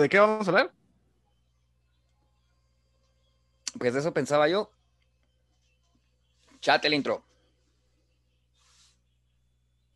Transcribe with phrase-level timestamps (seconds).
[0.00, 0.72] ¿de qué vamos a hablar?
[3.78, 4.70] Pues de eso pensaba yo.
[6.60, 7.24] Chat el intro.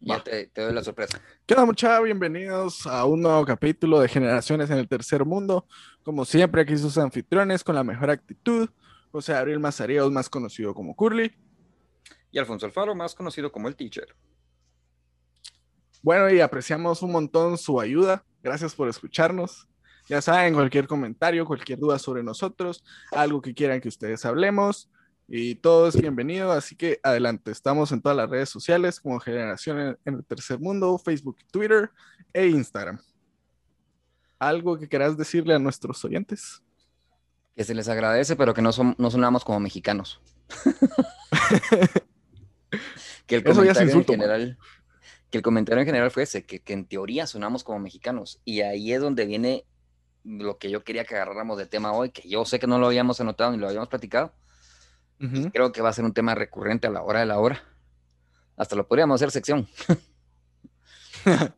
[0.00, 1.20] Ya te, te, doy la sorpresa.
[1.46, 2.04] ¿Qué onda, muchachos?
[2.04, 5.66] Bienvenidos a un nuevo capítulo de Generaciones en el Tercer Mundo.
[6.02, 8.68] Como siempre, aquí sus anfitriones con la mejor actitud.
[9.10, 11.34] José Abril Mazaríos, más conocido como Curly.
[12.30, 14.14] Y Alfonso Alfaro, más conocido como el Teacher.
[16.02, 18.24] Bueno, y apreciamos un montón su ayuda.
[18.42, 19.66] Gracias por escucharnos.
[20.06, 24.90] Ya saben, cualquier comentario, cualquier duda sobre nosotros, algo que quieran que ustedes hablemos,
[25.26, 26.52] y todo es bienvenido.
[26.52, 30.98] Así que adelante, estamos en todas las redes sociales como Generación en el Tercer Mundo,
[30.98, 31.90] Facebook, Twitter
[32.32, 32.98] e Instagram.
[34.38, 36.62] ¿Algo que quieras decirle a nuestros oyentes?
[37.56, 40.20] Que se les agradece, pero que no, son, no sonamos como mexicanos.
[43.26, 44.58] que el comentario en general
[45.30, 48.40] que el comentario en general fue ese, que, que, en teoría sonamos como mexicanos.
[48.44, 49.64] Y ahí es donde viene
[50.24, 52.86] lo que yo quería que agarráramos de tema hoy, que yo sé que no lo
[52.86, 54.32] habíamos anotado ni lo habíamos platicado.
[55.52, 57.62] Creo que va a ser un tema recurrente a la hora de la hora.
[58.56, 59.66] Hasta lo podríamos hacer sección.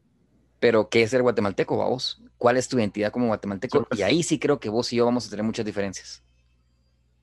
[0.61, 2.23] Pero, ¿qué es ser guatemalteco, vos?
[2.39, 3.89] ¿Cuál es tu identidad como guatemalteco?
[3.97, 6.23] Y ahí sí creo que vos y yo vamos a tener muchas diferencias.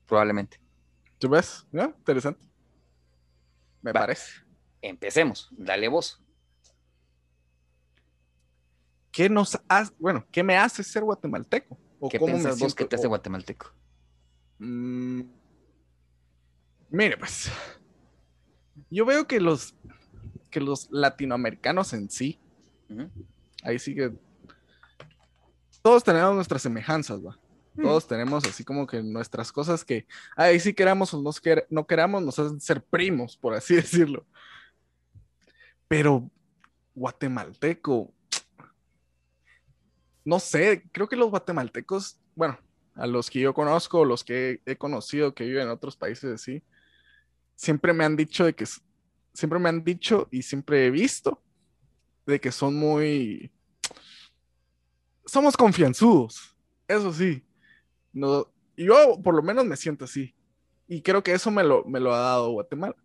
[0.06, 0.60] Probablemente.
[1.18, 1.66] ¿Tú ves?
[1.72, 2.40] Interesante.
[3.80, 4.42] Me parece.
[4.82, 5.48] Empecemos.
[5.52, 6.23] Dale vos.
[9.14, 11.78] ¿Qué nos hace, bueno, qué me hace ser guatemalteco?
[12.00, 13.72] ¿O ¿Qué piensas vos que te hace guatemalteco?
[14.58, 15.20] Mm,
[16.90, 17.48] mire, pues,
[18.90, 19.76] yo veo que los,
[20.50, 22.40] que los latinoamericanos en sí,
[23.62, 24.12] ahí sí que
[25.80, 27.38] todos tenemos nuestras semejanzas, ¿va?
[27.74, 27.82] Mm.
[27.82, 31.30] Todos tenemos así como que nuestras cosas que ahí sí queramos o no,
[31.70, 34.26] no queramos, nos hacen ser primos, por así decirlo.
[35.86, 36.28] Pero
[36.96, 38.12] guatemalteco,
[40.24, 42.58] no sé, creo que los guatemaltecos, bueno,
[42.94, 46.62] a los que yo conozco, los que he conocido que viven en otros países así,
[47.56, 48.64] siempre me han dicho de que,
[49.32, 51.42] siempre me han dicho y siempre he visto
[52.26, 53.52] de que son muy,
[55.26, 56.56] somos confianzudos,
[56.88, 57.44] eso sí.
[58.76, 60.34] Yo por lo menos me siento así.
[60.86, 62.96] Y creo que eso me lo, me lo ha dado Guatemala.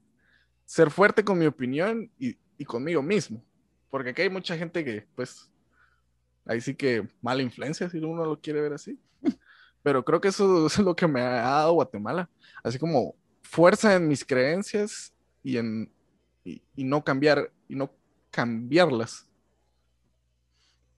[0.65, 3.43] Ser fuerte con mi opinión y, y conmigo mismo.
[3.89, 5.49] Porque aquí hay mucha gente que, pues,
[6.49, 8.99] ahí sí que mala influencia, si uno lo quiere ver así.
[9.83, 12.29] Pero creo que eso, es lo que me ha dado Guatemala.
[12.63, 15.91] Así como fuerza en mis creencias y en
[16.43, 17.91] y, no cambiar y no
[18.31, 19.27] cambiarlas.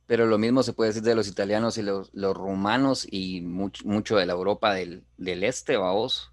[0.08, 4.18] Pero lo mismo se puede decir de los italianos y los, los rumanos y mucho,
[4.18, 6.32] de la Europa del, del este, vamos.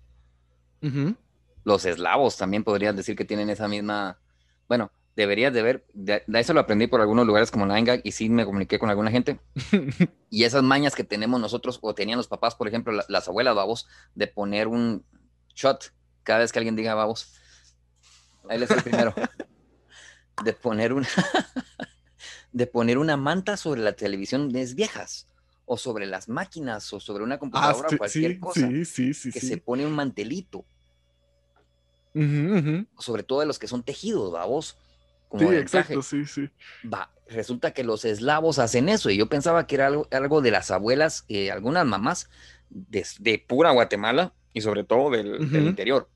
[1.64, 4.20] Los eslavos también podrían decir que tienen esa misma,
[4.68, 8.28] bueno, deberías de ver, de, eso lo aprendí por algunos lugares como Nine y sí
[8.28, 9.40] me comuniqué con alguna gente.
[10.30, 13.88] y esas mañas que tenemos nosotros o tenían los papás, por ejemplo, las abuelas babos,
[14.14, 15.04] de poner un
[15.56, 15.92] shot
[16.22, 17.34] cada vez que alguien diga babos.
[18.48, 19.12] Ahí les el primero.
[20.44, 21.08] de poner una
[22.52, 25.26] de poner una manta sobre la televisión de viejas
[25.66, 29.84] o sobre las máquinas o sobre una ah, computadora o cualquier cosa que se pone
[29.84, 30.64] un mantelito.
[32.98, 34.76] Sobre todo de los que son tejidos, babos
[35.36, 36.48] sí, exacto, sí, sí.
[36.92, 40.50] Va, resulta que los eslavos hacen eso y yo pensaba que era algo, algo de
[40.50, 42.30] las abuelas, eh, algunas mamás
[42.70, 46.08] de, pura Guatemala y sobre todo del, interior.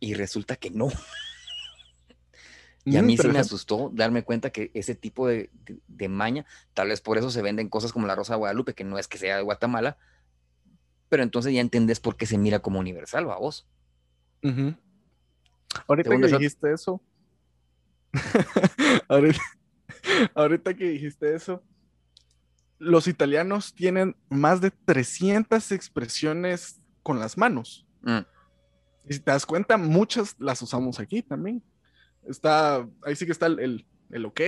[0.00, 0.88] Y resulta que no.
[2.84, 5.50] y a mí sí me asustó darme cuenta que ese tipo de,
[6.08, 6.44] maña,
[6.74, 9.08] tal vez por eso se venden cosas como la Rosa de Guadalupe, que no es
[9.08, 9.96] que sea de Guatemala,
[11.08, 13.66] pero entonces ya entendés por qué se mira como universal, va vos.
[15.86, 17.00] Ahorita que dijiste eso,
[20.34, 21.62] ahorita, que dijiste eso,
[22.78, 27.86] los italianos tienen más de 300 expresiones con las manos.
[28.02, 28.20] Mm.
[29.08, 31.62] Y si te das cuenta, muchas las usamos aquí también.
[32.26, 34.40] Está, ahí sí que está el, el, ok,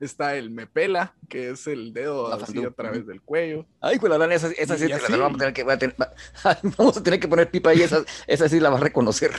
[0.00, 3.66] está el me pela, que es el dedo así a través del cuello.
[3.80, 5.64] Ay, pues la verdad, esa, esa sí, la vamos a tener que,
[6.78, 9.32] vamos a tener que poner pipa ahí, esa, esa sí la va a reconocer.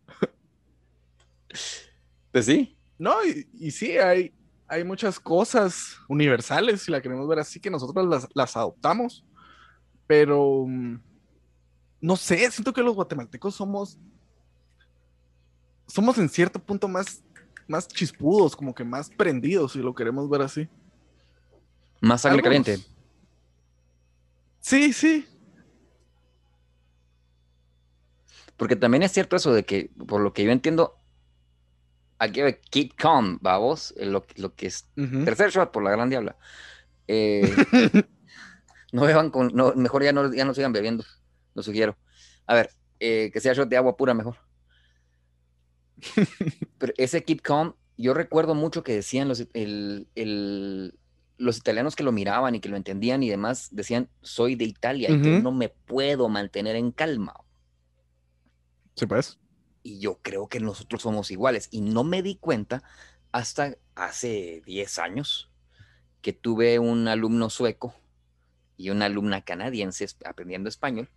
[2.33, 2.75] Pues sí.
[2.97, 4.33] No, y, sí, hay,
[4.68, 9.24] hay muchas cosas universales, si la queremos ver así, que nosotros las, adoptamos.
[10.07, 11.00] Pero mm,
[12.01, 14.00] no sé, siento que los guatemaltecos somos.
[15.85, 17.24] Somos en cierto punto más,
[17.68, 20.68] más chispudos, como que más prendidos, si lo queremos ver así.
[22.01, 22.80] Más sangre caliente.
[24.59, 25.27] Sí, sí.
[28.57, 31.03] Porque también es cierto eso de que, por lo que yo entiendo,
[32.24, 34.88] aquí keep calm, vamos, lo, lo que es
[35.25, 36.36] tercer shot por la gran diabla.
[37.08, 37.42] Eh,
[38.92, 41.04] no beban con, no, mejor ya no, ya no sigan bebiendo,
[41.54, 41.98] lo sugiero.
[42.48, 44.38] A ver, eh, que sea shot de agua pura mejor.
[46.78, 49.46] Pero ese Keep Calm, yo recuerdo mucho que decían los,
[51.38, 55.10] los italianos que lo miraban y que lo entendían y demás, decían, soy de Italia
[55.10, 57.34] y no me puedo mantener en calma.
[58.96, 59.40] Sí, pues.
[59.83, 61.68] Y yo creo que nosotros somos iguales.
[61.71, 62.83] Y no me di cuenta
[63.31, 65.51] hasta hace 10 años
[66.21, 67.94] que tuve un alumno sueco
[68.77, 71.09] y una alumna canadiense aprendiendo español.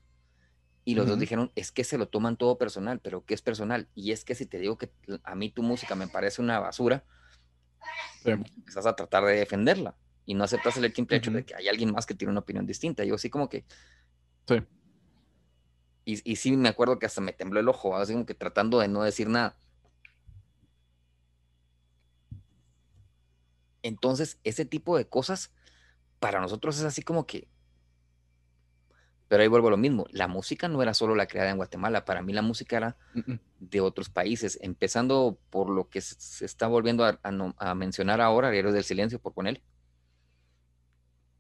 [0.85, 3.89] Y los dos dijeron, es que se lo toman todo personal, pero ¿qué es personal?
[3.97, 4.91] Y es que si te digo que
[5.25, 7.05] a mí tu música me parece una basura,
[8.67, 9.97] estás a tratar de defenderla
[10.27, 12.67] y no aceptas el simple hecho de que hay alguien más que tiene una opinión
[12.67, 13.05] distinta.
[13.05, 13.65] Yo sí como que...
[14.47, 14.63] Sí.
[16.07, 18.79] Y, y sí me acuerdo que hasta me tembló el ojo, así como que tratando
[18.79, 19.59] de no decir nada.
[23.83, 25.53] Entonces, ese tipo de cosas
[26.21, 27.49] para nosotros es así como que
[29.29, 32.05] pero ahí vuelvo a lo mismo, la música no era solo la creada en Guatemala,
[32.05, 32.97] para mí la música era
[33.59, 38.85] de otros países, empezando por lo que se está volviendo a, mencionar ahora, Héroes del
[38.85, 39.63] Silencio, por ponerle.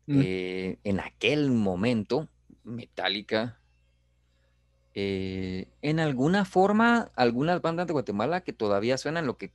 [0.06, 0.20] Mm.
[0.20, 2.28] Eh, en aquel momento,
[2.64, 3.60] Metallica,
[4.98, 9.52] eh, en alguna forma, algunas bandas de Guatemala que todavía suenan lo que,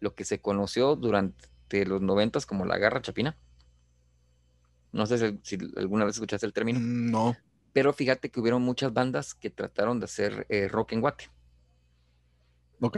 [0.00, 3.36] lo que se conoció durante los noventas como la Garra Chapina.
[4.92, 6.80] No sé si alguna vez escuchaste el término.
[6.80, 7.36] Mm, no.
[7.74, 11.30] Pero fíjate que hubieron muchas bandas que trataron de hacer eh, rock en guate.
[12.80, 12.96] Ok.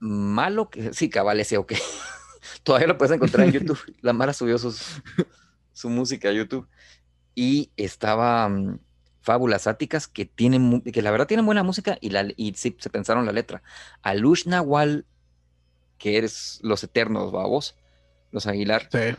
[0.00, 0.92] Malo que.
[0.92, 1.72] Sí, cabal, ese ok.
[2.62, 3.80] Todavía lo puedes encontrar en YouTube.
[4.02, 6.68] La Mara subió su música a YouTube.
[7.34, 8.78] Y estaba mm,
[9.22, 12.90] Fábulas Áticas, que tienen, que la verdad tienen buena música y, la, y sí, se
[12.90, 13.62] pensaron la letra.
[14.02, 15.06] Alush Nahual,
[15.98, 17.76] que eres los eternos, babos,
[18.30, 18.88] los Aguilar.
[18.92, 19.16] Sí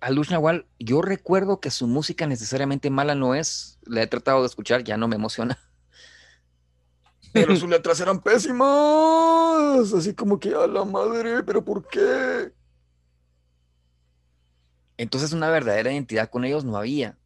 [0.00, 3.78] a Luz Nahual, yo recuerdo que su música necesariamente mala no es.
[3.84, 5.58] La he tratado de escuchar, ya no me emociona.
[7.32, 9.92] Pero sus letras eran pésimas.
[9.92, 12.52] Así como que a la madre, pero ¿por qué?
[14.96, 17.16] Entonces una verdadera identidad con ellos no había.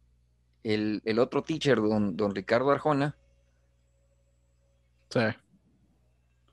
[0.65, 3.15] El, otro teacher, don, don, Ricardo Arjona,
[5.09, 5.19] sí.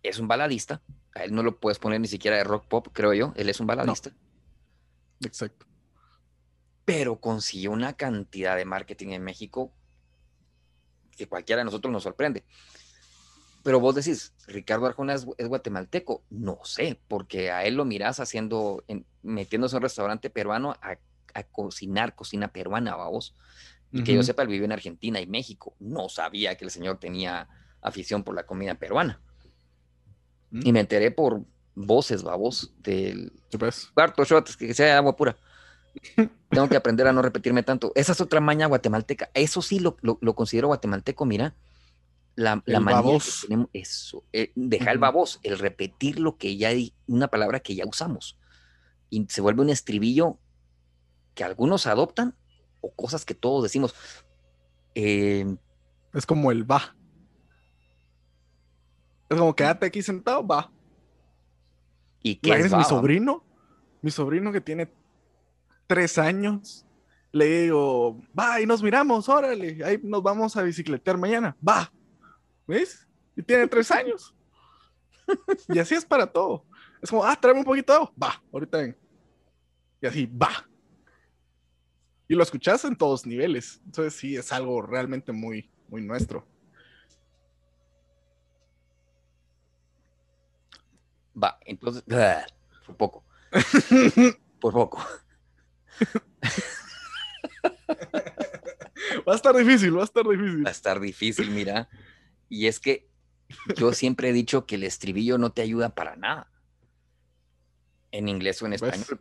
[0.03, 0.82] es un baladista.
[1.14, 3.32] A él no lo puedes poner ni siquiera de rock pop, creo yo.
[3.37, 4.12] Él es un baladista.
[5.25, 5.67] Exacto
[6.85, 9.73] pero consiguió una cantidad de marketing en México
[11.17, 12.44] que cualquiera de nosotros nos sorprende.
[13.62, 16.25] Pero vos decís, Ricardo Arjona es, guatemalteco.
[16.31, 18.85] No sé, porque a él lo mirás haciendo,
[19.23, 20.99] metiéndose en un restaurante peruano a,
[21.50, 23.35] cocinar cocina peruana, vos.
[23.93, 25.75] Y que yo sepa, él vivió en Argentina y México.
[25.79, 27.49] No sabía que el señor tenía
[27.83, 29.21] afición por la comida peruana.
[30.50, 30.67] Mm.
[30.67, 31.43] Y me enteré por
[31.75, 33.33] voces, babos, del
[33.94, 35.37] cuarto shot, que sea agua pura.
[36.49, 37.93] Tengo que aprender a no repetirme tanto.
[37.94, 39.31] Esa es otra maña guatemalteca.
[39.35, 39.97] Eso sí lo,
[40.35, 41.55] considero guatemalteco, mira.
[42.35, 46.94] La, la manía tenemos, eso, eh, deja el babos, el repetir lo que ya hay,
[47.06, 48.39] una palabra que ya usamos.
[49.11, 50.39] Y se vuelve un estribillo
[51.35, 52.35] que algunos adoptan
[52.82, 53.94] o cosas que todos decimos.
[54.94, 55.46] Eh,
[56.12, 56.94] es como el va.
[59.31, 60.70] Es como quédate aquí sentado, va.
[62.22, 63.43] ¿Y qué es, mi sobrino?
[64.03, 64.93] Mi sobrino que tiene
[65.86, 66.86] tres años,
[67.32, 71.93] le digo, va, y nos miramos, órale, ahí nos vamos a bicicletear mañana, va,
[72.67, 73.08] ¿ves?
[73.36, 74.34] Y tiene tres años.
[75.69, 76.65] y así es para todo.
[77.01, 78.96] Es como, ah, tráeme un poquito, va, ahorita ven.
[80.01, 80.69] Y así, va.
[82.32, 83.82] Y lo escuchas en todos niveles.
[83.84, 86.48] Entonces sí, es algo realmente muy, muy nuestro.
[91.36, 92.03] Va, entonces,
[92.86, 93.24] por poco.
[94.60, 95.06] por poco.
[99.29, 100.65] va a estar difícil, va a estar difícil.
[100.65, 101.91] Va a estar difícil, mira.
[102.48, 103.10] Y es que
[103.77, 106.51] yo siempre he dicho que el estribillo no te ayuda para nada.
[108.10, 109.20] En inglés o en español.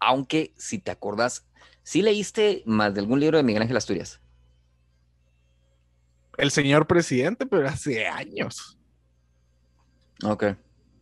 [0.00, 1.46] Aunque, si te acordás,
[1.82, 4.20] ¿sí leíste más de algún libro de Miguel Ángel Asturias?
[6.36, 8.78] El señor presidente, pero hace años.
[10.24, 10.44] Ok.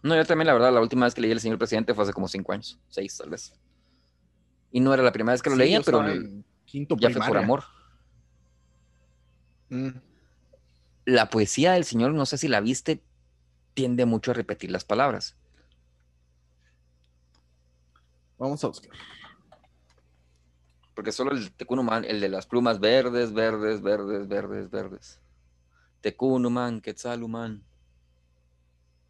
[0.02, 2.12] No, yo también, la verdad, la última vez que leí El señor presidente fue hace
[2.12, 3.52] como cinco años, seis tal vez.
[4.70, 6.02] Y no era la primera vez que lo leía, pero
[6.64, 7.64] quinto ya fue por amor.
[9.68, 9.90] Mm.
[11.04, 13.02] La poesía del señor, no sé si la viste,
[13.74, 15.36] tiende mucho a repetir las palabras.
[18.38, 18.90] Vamos a buscar.
[20.94, 25.20] Porque solo el Tecunuman, el de las plumas verdes, verdes, verdes, verdes, verdes.
[26.00, 27.62] Tecunuman, Quetzaluman.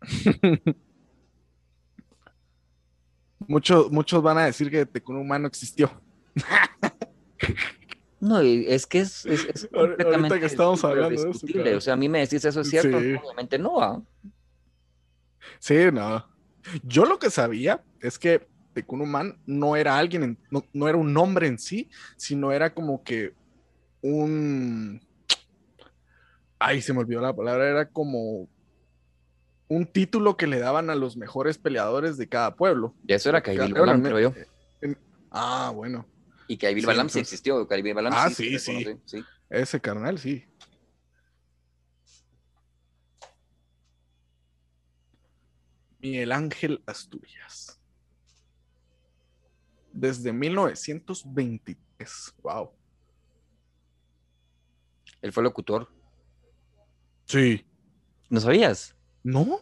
[3.49, 5.91] Muchos, muchos van a decir que Tecunumán no existió.
[8.19, 11.77] No, es que es, es, Ahorita que estamos hablando de eso.
[11.77, 13.81] O sea, a mí me decís eso es cierto, obviamente no.
[13.81, 14.03] ¿ah?
[15.59, 16.27] Sí, no.
[16.83, 21.47] Yo lo que sabía es que Tecunumán no era alguien, no, no, era un nombre
[21.47, 23.33] en sí, sino era como que
[24.03, 25.01] un.
[26.59, 28.51] Ay, se me olvidó la palabra, era como
[29.69, 32.95] un título que le daban a los mejores peleadores de cada pueblo.
[33.07, 34.35] Y eso era Kaibil Balam, creo yo.
[35.31, 36.07] ah, bueno.
[36.47, 37.67] Y Kaibil sí, Balam sí existió.
[37.67, 39.25] Balam ah, sí, sí, sí.
[39.49, 40.45] Ese carnal, sí.
[45.99, 47.81] Miguel Ángel Asturias.
[49.97, 52.35] Desde 1923.
[52.43, 52.71] Wow.
[55.23, 55.89] Él fue locutor.
[57.25, 57.65] Sí.
[58.29, 58.95] ¿No sabías?
[59.23, 59.61] No.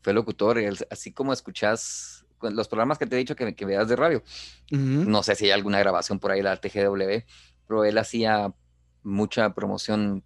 [0.00, 0.58] Fue locutor,
[0.90, 4.22] así como escuchas los programas que te he dicho que, que veas de radio.
[4.70, 7.26] No sé si hay alguna grabación por ahí de la TGW,
[7.66, 8.54] pero él hacía
[9.02, 10.24] mucha promoción,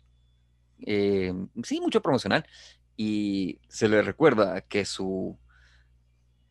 [0.87, 2.47] eh, sí, mucho promocional,
[2.97, 5.37] y se le recuerda que su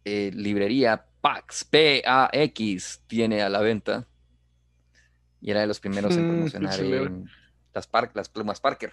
[0.04, 4.06] eh, librería PAX, P-A-X, tiene a la venta,
[5.40, 6.80] y era de los primeros en mm, promocionar
[7.74, 8.92] las, las plumas Parker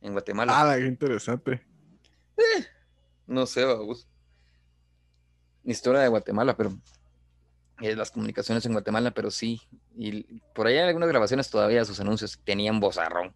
[0.00, 0.52] en Guatemala.
[0.54, 1.66] Ah, qué interesante.
[2.36, 2.64] Eh,
[3.26, 4.08] no sé, vamos.
[5.64, 6.78] Historia de Guatemala, pero
[7.80, 9.60] eh, las comunicaciones en Guatemala, pero sí.
[9.96, 10.22] Y
[10.54, 13.34] por ahí hay algunas grabaciones todavía sus anuncios tenían bozarrón.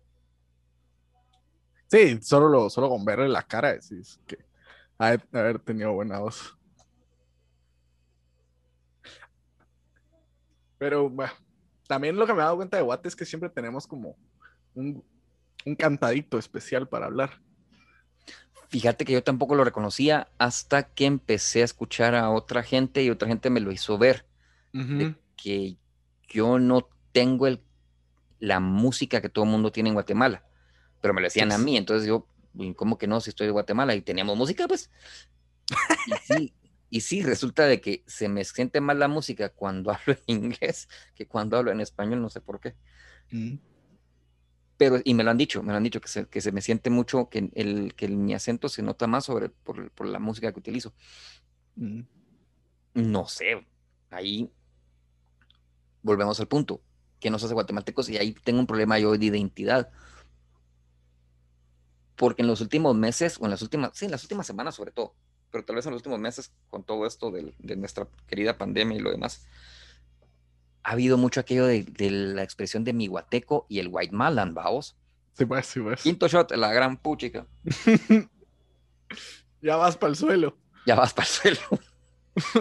[1.88, 4.38] Sí, solo, lo, solo con verle la cara decís que
[4.96, 6.56] haber tenido buena voz.
[10.84, 11.32] Pero bueno,
[11.88, 14.18] también lo que me he dado cuenta de Guate es que siempre tenemos como
[14.74, 15.02] un,
[15.64, 17.40] un cantadito especial para hablar.
[18.68, 23.08] Fíjate que yo tampoco lo reconocía hasta que empecé a escuchar a otra gente y
[23.08, 24.26] otra gente me lo hizo ver.
[25.38, 25.78] que
[26.28, 27.62] yo no tengo el,
[28.38, 30.44] la música que todo el mundo tiene en Guatemala,
[31.00, 32.28] pero me lo decían a mí, entonces yo,
[32.76, 33.22] ¿cómo que no?
[33.22, 34.90] Si estoy de Guatemala y teníamos música, pues.
[36.28, 36.54] y sí,
[37.22, 41.56] resulta de que se me siente mal la música cuando hablo en inglés que cuando
[41.56, 42.74] hablo en español, no sé por qué
[44.76, 46.60] pero, y me lo han dicho, me lo han dicho, que se, que se me
[46.60, 50.52] siente mucho, que, el, que mi acento se nota más sobre, por, por la música
[50.52, 50.92] que utilizo.
[51.76, 52.00] Mm.
[52.94, 53.66] No sé,
[54.10, 54.50] ahí
[56.02, 56.82] volvemos al punto,
[57.20, 59.90] que nos hace guatemaltecos y ahí tengo un problema yo de identidad.
[62.16, 64.92] Porque en los últimos meses, o en las últimas, sí, en las últimas semanas sobre
[64.92, 65.14] todo,
[65.54, 68.98] pero tal vez en los últimos meses, con todo esto de, de nuestra querida pandemia
[68.98, 69.46] y lo demás,
[70.82, 74.96] ha habido mucho aquello de, la expresión de mi guateco y el white malan, vamos.
[75.34, 76.02] Sí, pues, sí, pues.
[76.02, 77.46] Quinto shot, la gran puchica.
[79.62, 80.58] ya vas para el suelo.
[80.86, 81.60] Ya vas para el suelo.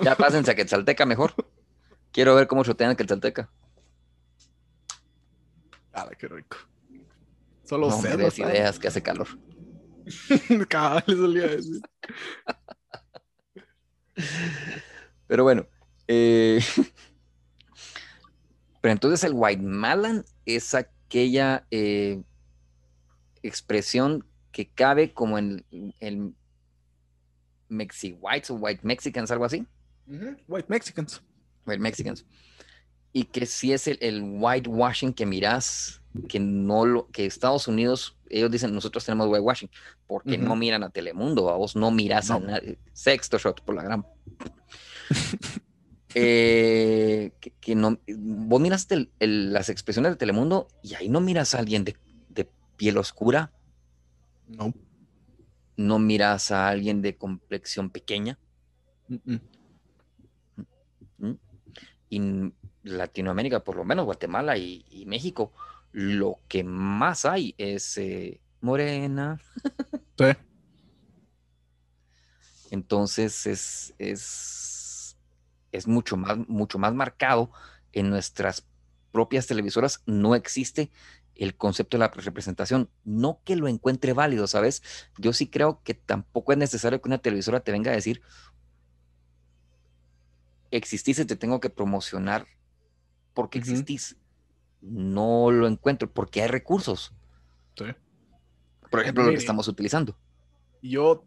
[0.04, 1.34] ya pásense a Quetzalteca mejor.
[2.12, 3.50] Quiero ver cómo shotean a Quetzalteca.
[5.94, 6.58] Ah, qué rico.
[7.64, 9.30] Solo no me des ideas que hace calor.
[10.70, 11.82] Cabal, solía decir.
[15.28, 15.66] Pero bueno,
[16.08, 16.60] eh,
[18.82, 22.22] pero entonces el white malan es aquella eh,
[23.42, 25.66] expresión que cabe como en
[26.00, 26.34] el
[27.70, 29.66] Mexi Whites o White Mexicans, algo así.
[30.48, 31.24] White Mexicans.
[31.66, 32.26] White Mexicans.
[33.12, 38.18] Y que si es el, el whitewashing que miras, que no lo, que Estados Unidos,
[38.30, 39.70] ellos dicen, nosotros tenemos whitewashing,
[40.08, 42.78] porque no miran a Telemundo, a vos no miras a nadie.
[42.94, 44.06] Sexto shot por la gran.
[46.16, 48.88] Eh, que, no, vos miras
[49.20, 51.98] las expresiones de Telemundo y ahí no miras a alguien de,
[52.78, 53.52] piel oscura.
[54.48, 54.74] No.
[55.76, 58.38] No miras a alguien de complexión pequeña.
[62.10, 62.54] Y en
[62.84, 65.52] Latinoamérica, por lo menos Guatemala y, México,
[65.94, 69.40] lo que más hay es eh, morena.
[70.16, 70.26] Sí.
[72.70, 74.64] Entonces es, es
[75.74, 77.52] es mucho más, mucho más marcado
[77.92, 78.66] en nuestras
[79.12, 80.02] propias televisoras.
[80.06, 80.92] No existe
[81.36, 82.90] el concepto de la representación.
[83.04, 84.84] No que lo encuentre válido, ¿sabes?
[85.18, 88.22] Yo sí creo que tampoco es necesario que una televisora te venga a decir,
[90.72, 92.48] existís y te tengo que promocionar
[93.34, 94.16] porque existís.
[94.84, 97.14] No lo encuentro porque hay recursos.
[97.76, 97.86] Sí.
[98.92, 100.16] Por ejemplo, lo que estamos utilizando.
[100.82, 101.26] Yo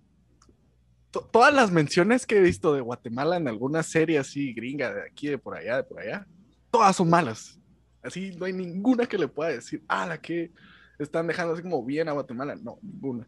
[1.10, 5.28] todas las menciones que he visto de Guatemala en alguna serie así gringa, de aquí,
[5.28, 6.26] de por allá, de por allá,
[6.70, 7.58] todas son malas.
[8.02, 10.52] Así no hay ninguna que le pueda decir, ah, la que
[10.98, 12.54] están dejando así como bien a Guatemala.
[12.56, 13.26] No, ninguna.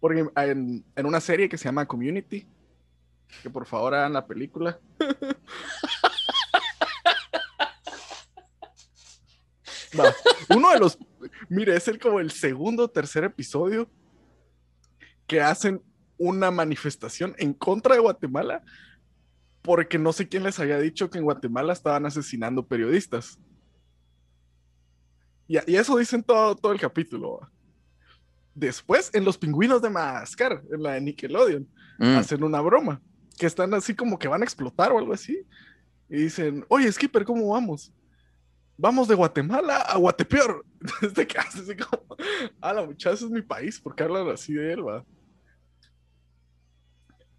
[0.00, 2.46] Porque en, en una serie que se llama Community,
[3.42, 4.78] que por favor hagan la película.
[10.48, 10.98] uno de los,
[11.48, 13.88] mire, es el como el segundo o tercer episodio
[15.26, 15.82] que hacen
[16.18, 18.62] una manifestación en contra de Guatemala
[19.62, 23.38] porque no sé quién les había dicho que en Guatemala estaban asesinando periodistas.
[25.46, 27.40] Y, eso dicen todo, todo el capítulo.
[28.54, 31.68] Después, en Los Pingüinos de Madagascar, en la de Nickelodeon,
[31.98, 32.16] mm.
[32.16, 33.00] hacen una broma,
[33.38, 35.46] que están así como que van a explotar o algo así.
[36.08, 37.92] Y dicen, oye, Skipper, ¿cómo vamos?
[38.76, 40.64] Vamos de Guatemala a Guatepeor.
[41.00, 42.16] Desde que así como,
[42.60, 45.04] ah, la muchacha es mi país, porque hablan así de él, va.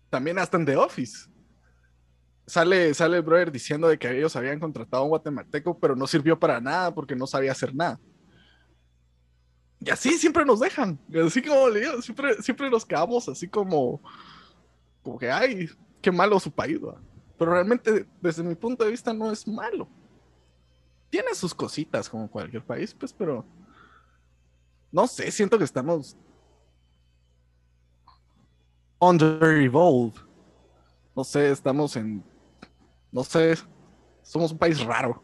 [0.10, 1.30] También hasta en The Office.
[2.46, 6.06] Sale, sale el brother diciendo de que ellos habían contratado a un guatemalteco, pero no
[6.08, 8.00] sirvió para nada porque no sabía hacer nada.
[9.80, 11.00] Y así siempre nos dejan.
[11.26, 14.02] Así como le digo, siempre, siempre nos quedamos así como,
[15.02, 15.70] como que, ay,
[16.02, 16.80] qué malo su país.
[17.38, 19.90] Pero realmente, desde mi punto de vista, no es malo.
[21.14, 23.46] Tiene sus cositas como cualquier país, pues, pero
[24.92, 26.18] no sé, siento que estamos
[28.98, 30.20] under evolved.
[31.16, 32.24] No sé, estamos en,
[33.12, 33.54] no sé,
[34.24, 35.22] somos un país raro.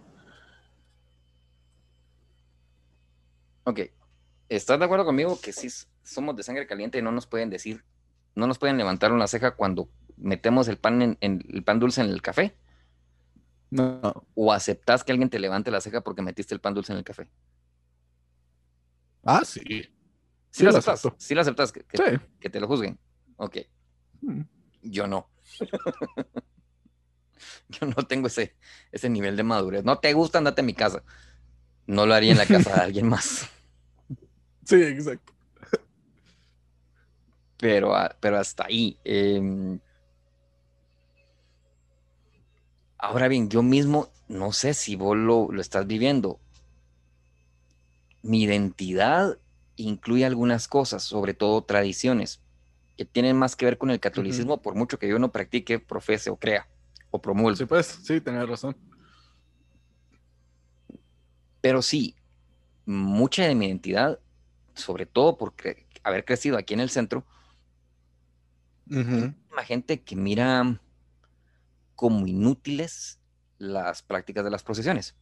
[3.64, 3.80] Ok,
[4.48, 5.70] ¿Estás de acuerdo conmigo que si
[6.04, 7.84] somos de sangre caliente y no nos pueden decir,
[8.36, 12.12] no nos pueden levantar una ceja cuando metemos el pan en, el pan dulce en
[12.12, 12.56] el café?
[13.72, 14.26] No.
[14.36, 17.04] ¿O aceptas que alguien te levante la ceja porque metiste el pan dulce en el
[17.04, 17.30] café?
[19.24, 19.62] Ah, sí.
[20.50, 21.08] Sí, lo aceptas.
[21.18, 21.86] Sí lo aceptas que,
[22.40, 23.00] que, te lo juzguen.
[23.38, 23.58] Ok.
[24.22, 24.42] Hmm.
[24.82, 25.30] Yo no.
[27.70, 28.56] Yo no tengo ese,
[28.92, 29.84] ese nivel de madurez.
[29.84, 31.04] No te gusta, andate a mi casa.
[31.86, 33.50] No lo haría en la casa de alguien más.
[34.66, 35.34] Sí, exacto.
[37.58, 39.00] Pero, ah, pero hasta ahí.
[39.04, 39.80] Em,
[43.00, 46.40] ahora bien, yo mismo no sé si vos lo, estás viviendo.
[48.22, 49.38] Mi identidad
[49.76, 52.42] incluye algunas cosas, sobre todo tradiciones,
[52.98, 56.30] que tienen más que ver con el catolicismo, por mucho que yo no practique, profese
[56.30, 56.68] o crea
[57.12, 57.58] o promulgue.
[57.58, 58.76] Sí, pues, sí, tenés razón.
[61.62, 62.16] Pero sí,
[62.86, 64.20] mucha de mi identidad
[64.80, 65.54] sobre todo por
[66.04, 67.24] haber crecido aquí en el centro,
[68.90, 69.34] uh
[69.66, 70.80] gente que mira
[72.00, 73.20] como inútiles
[73.58, 75.18] las prácticas de las procesiones.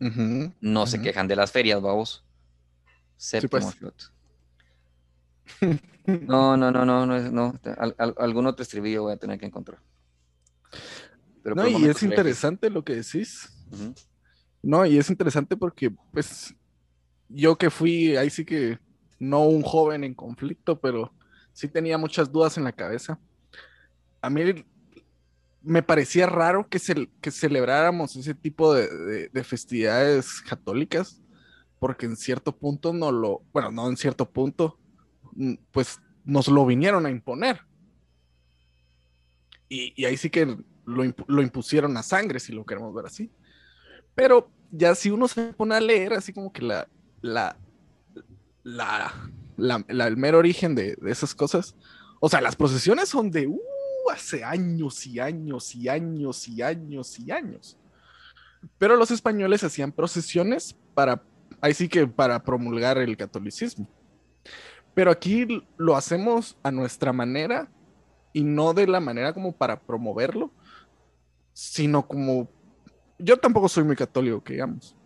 [0.00, 2.24] no se quejan de las ferias, vamos.
[3.48, 4.10] Pues.
[6.26, 7.60] No, no, no, no, no, no.
[8.18, 9.78] algún otro estribillo voy a tener que encontrar.
[11.44, 13.48] no, y es interesante lo que decís.
[14.60, 16.52] No, y es interesante porque, pues,
[17.28, 18.80] yo que fui, ahí sí que
[19.20, 21.14] no un joven en conflicto, pero
[21.52, 23.20] sí tenía muchas dudas en la cabeza.
[24.22, 24.64] A mí
[25.62, 26.80] me parecía raro que,
[27.20, 31.20] que celebráramos ese tipo de, festividades católicas,
[31.78, 34.78] porque en cierto punto no lo, bueno, no en cierto punto,
[35.32, 37.60] mm, pues nos lo vinieron a imponer.
[39.68, 40.46] Y, ahí sí que
[40.84, 43.30] lo, lo, impusieron a sangre, si lo queremos ver así.
[44.14, 46.88] Pero ya si uno se pone a leer, así como que la,
[47.22, 47.56] la,
[48.64, 51.74] la, el mero origen de, esas cosas.
[52.20, 53.60] O sea, las procesiones son de uh,
[54.12, 57.78] hace años y años y años y años y años.
[58.78, 61.22] Pero los españoles hacían procesiones para,
[61.60, 63.88] ahí que para promulgar el catolicismo.
[64.94, 65.46] Pero aquí
[65.76, 67.70] lo hacemos a nuestra manera
[68.32, 70.52] y no de la manera como para promoverlo,
[71.52, 72.48] sino como
[73.18, 74.96] yo tampoco soy muy católico, que digamos.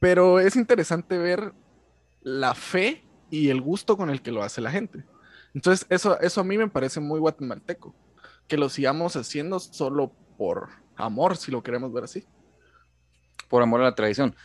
[0.00, 1.52] Pero es interesante ver
[2.22, 5.04] la fe y el gusto con el que lo hace la gente.
[5.56, 7.94] Entonces, eso, eso a mí me parece muy guatemalteco,
[8.46, 12.24] que lo sigamos haciendo solo por amor, si lo queremos ver así.
[13.48, 14.36] Por amor a la tradición.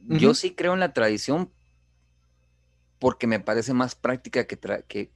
[0.00, 1.50] Yo sí creo en la tradición
[2.98, 4.58] porque me parece más práctica que,
[4.88, 5.10] que,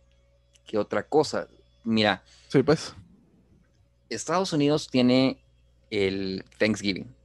[0.67, 1.49] que otra cosa.
[1.83, 2.23] Mira.
[2.49, 2.95] Sí, pues.
[4.11, 5.43] Estados Unidos tiene
[5.91, 7.17] el Thanksgiving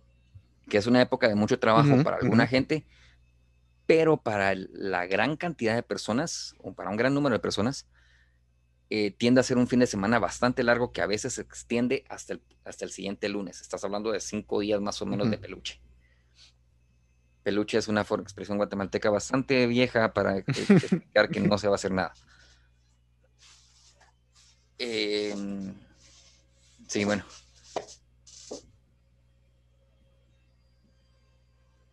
[0.70, 2.86] que es una época de mucho trabajo para alguna gente,
[3.86, 7.88] pero para la gran cantidad de personas, o para un gran número de personas,
[8.90, 12.04] eh, tiende a ser un fin de semana bastante largo que a veces se extiende
[12.08, 13.62] hasta el, hasta el siguiente lunes.
[13.62, 15.80] Estás hablando de cinco días más o menos de peluche.
[17.44, 21.76] Peluche es una forma, expresión guatemalteca bastante vieja para explicar que no se va a
[21.76, 22.14] hacer nada.
[24.78, 25.74] Em,
[26.88, 27.24] sí, bueno,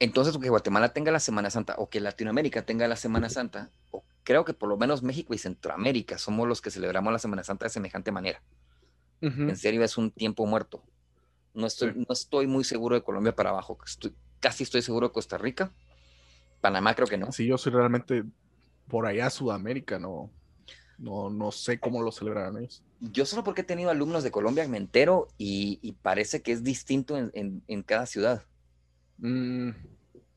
[0.02, 4.02] Entonces, que Guatemala tenga la Semana Santa o que Latinoamérica tenga la Semana Santa, o
[4.24, 7.66] creo que por lo menos México y Centroamérica somos los que celebramos la Semana Santa
[7.66, 8.42] de semejante manera.
[9.20, 10.82] En serio, es un tiempo muerto.
[11.54, 13.78] No estoy, no estoy muy seguro de Colombia para abajo.
[13.86, 15.70] Estoy, casi estoy seguro de Costa Rica.
[16.60, 17.30] Panamá creo que no.
[17.30, 18.24] Sí, yo soy realmente
[18.88, 20.30] por allá Sudamérica, no,
[20.98, 22.82] no, no sé cómo lo celebrarán ellos.
[22.98, 27.16] Yo solo porque he tenido alumnos de Colombia me entero y, parece que es distinto
[27.16, 28.42] en, cada ciudad.
[29.18, 29.70] Mm,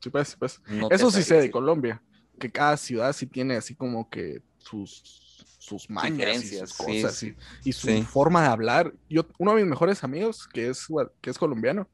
[0.00, 0.60] sí, pues, pues.
[0.90, 2.02] Eso sí sé de Colombia,
[2.38, 5.26] que cada ciudad sí tiene así como que sus
[5.66, 7.24] sus mañas y sus cosas
[7.64, 8.92] y, su forma de hablar.
[9.08, 10.86] Yo, uno de mis mejores amigos, que es,
[11.20, 11.88] que es colombiano,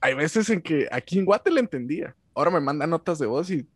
[0.00, 2.16] hay veces en que aquí en Guate le entendía.
[2.34, 3.68] Ahora me manda notas de voz y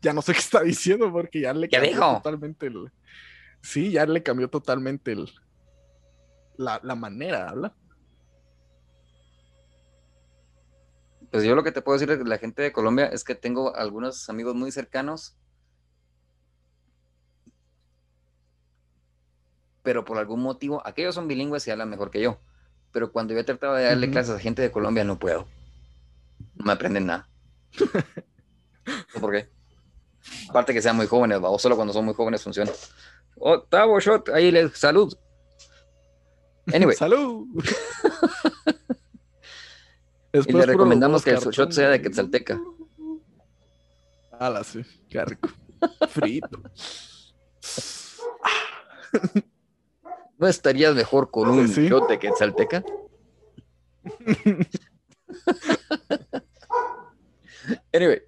[0.00, 2.90] ya no sé qué está diciendo porque ya le cambió totalmente el.
[3.60, 5.30] Sí, ya le cambió totalmente el,
[6.56, 7.74] la, la manera de hablar.
[11.34, 13.74] Pues yo lo que te puedo decir de la gente de Colombia es que tengo
[13.74, 15.36] algunos amigos muy cercanos
[19.82, 22.38] pero por algún motivo, aquellos son bilingües y hablan mejor que yo.
[22.92, 25.48] Pero cuando yo he tratado de darle clases a gente de Colombia, no puedo.
[26.54, 27.28] No me aprenden nada.
[29.20, 29.48] ¿Por qué?
[30.48, 32.70] Aparte que sean muy jóvenes, o solo cuando son muy jóvenes funciona.
[33.34, 35.12] Octavo shot, ahí les salud.
[36.72, 36.94] Anyway.
[36.96, 37.48] Salud.
[40.34, 42.60] y le recomendamos que el shot sea de Quetzalteca.
[44.32, 45.48] Ala, sí, qué rico.
[46.08, 46.60] Frito.
[50.38, 51.88] ¿No estarías mejor con un ¿Sí?
[51.88, 52.84] shot de Quetzalteca?
[57.92, 58.20] anyway.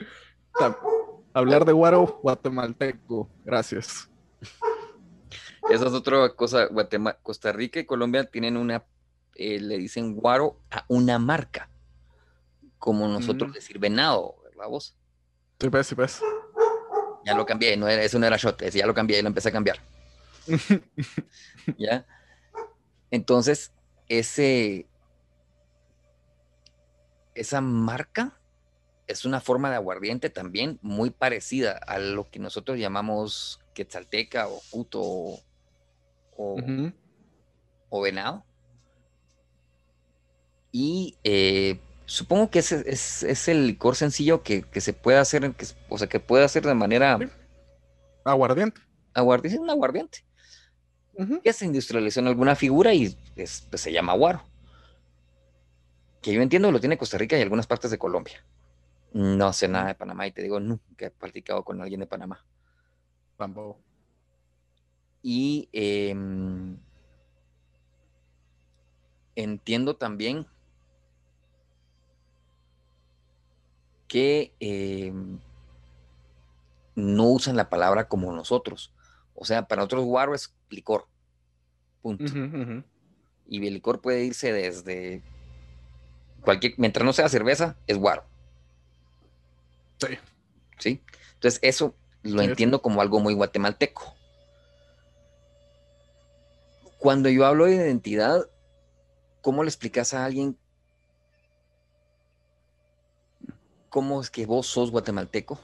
[1.32, 3.28] Hablar de guaro guatemalteco.
[3.44, 4.08] Gracias.
[5.68, 6.68] Esa es otra cosa.
[7.22, 8.84] Costa Rica y Colombia tienen una,
[9.34, 11.68] eh, le dicen guaro a una marca.
[12.86, 13.54] Como nosotros mm.
[13.54, 14.94] decir venado, ¿verdad vos?
[15.58, 16.20] Sí, pues, sí, pues.
[17.24, 19.52] Ya lo cambié, no eso no era shot, ya lo cambié y lo empecé a
[19.52, 19.80] cambiar.
[21.78, 22.06] ¿Ya?
[23.10, 23.72] Entonces,
[24.08, 24.86] ese,
[27.34, 28.38] esa marca
[29.08, 34.62] es una forma de aguardiente también muy parecida a lo que nosotros llamamos quetzalteca o
[34.70, 35.40] puto
[36.36, 38.44] o, venado.
[40.70, 45.54] Y eh, supongo que ese es, el licor sencillo que, se puede hacer,
[45.88, 47.18] o sea, que puede hacer de manera...
[48.24, 48.80] Aguardiente.
[49.14, 50.26] Aguardiente, un aguardiente
[51.42, 54.42] que se industrializó en alguna figura y pues, se llama guaro.
[56.20, 58.44] Que yo entiendo lo tiene Costa Rica y algunas partes de Colombia.
[59.12, 62.44] No sé nada de Panamá y te digo, nunca he practicado con alguien de Panamá.
[63.36, 63.80] Tampoco.
[65.22, 66.76] Y em,
[69.34, 70.46] entiendo también
[74.08, 75.38] que em,
[76.94, 78.92] no usan la palabra como nosotros.
[79.34, 81.06] O sea, para nosotros guaro es licor.
[82.02, 82.24] Punto.
[83.48, 85.22] Y el licor puede irse desde
[86.40, 88.24] cualquier, mientras no sea cerveza, es guaro.
[89.98, 90.18] Sí.
[90.78, 91.02] ¿Sí?
[91.34, 94.14] Entonces, eso lo entiendo como algo muy guatemalteco.
[96.98, 98.48] Cuando yo hablo de identidad,
[99.42, 100.56] ¿cómo le explicas a alguien
[103.96, 105.58] cómo es que vos sos guatemalteco?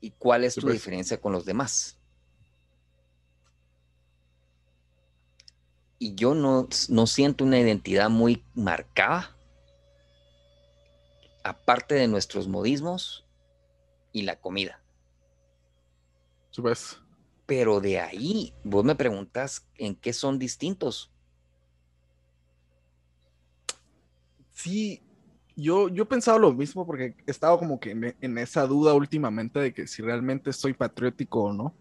[0.00, 0.72] ¿Y cuál es tu pues.
[0.72, 1.98] diferencia con los demás?
[5.98, 9.36] Y yo no, no siento una identidad muy marcada,
[11.44, 13.26] aparte de nuestros modismos
[14.12, 14.82] y la comida.
[16.56, 16.96] Pues.
[17.44, 21.10] Pero de ahí, vos me preguntas en qué son distintos.
[24.54, 25.02] Sí,
[25.56, 29.58] yo, yo he pensado lo mismo porque he estado como que en, esa duda últimamente
[29.60, 31.74] de que si realmente soy patriótico o no.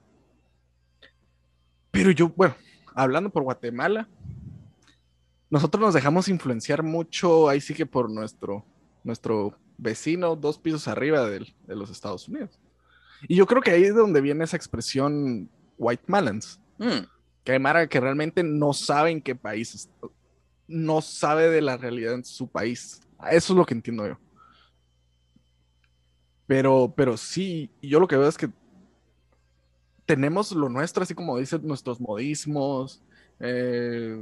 [1.92, 2.56] Pero yo, bueno,
[2.94, 4.08] hablando por Guatemala,
[5.50, 8.66] nosotros nos dejamos influenciar mucho, ahí sí que por nuestro,
[9.04, 12.60] nuestro vecino dos pisos arriba de los Estados Unidos.
[13.28, 16.60] Y yo creo que ahí es donde viene esa expresión white malans.
[16.78, 17.06] Mm.
[17.44, 19.90] Que hay Mara que realmente no sabe en qué país,
[20.68, 23.02] no sabe de la realidad en su país.
[23.32, 24.18] Eso es lo que entiendo yo.
[26.48, 28.50] Pero, pero sí, yo lo que veo es que
[30.06, 33.04] tenemos lo nuestro, así como dicen nuestros modismos,
[33.40, 34.18] eh,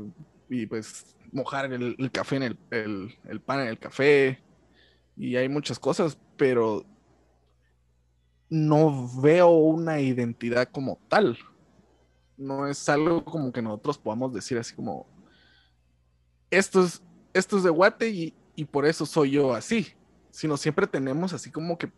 [0.50, 2.58] y pues mojar el, café en el,
[3.30, 4.42] el, pan en el café,
[5.16, 6.86] y hay muchas cosas, pero
[8.50, 11.38] no veo una identidad como tal.
[12.36, 15.08] No es algo como que nosotros podamos decir así como,
[16.52, 17.02] esto es,
[17.34, 19.93] esto es de Guate y, y por eso soy yo así,
[20.32, 21.91] sino siempre tenemos así como que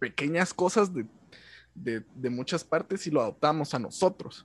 [0.00, 4.44] pequeñas cosas de, muchas partes y lo adoptamos a nosotros.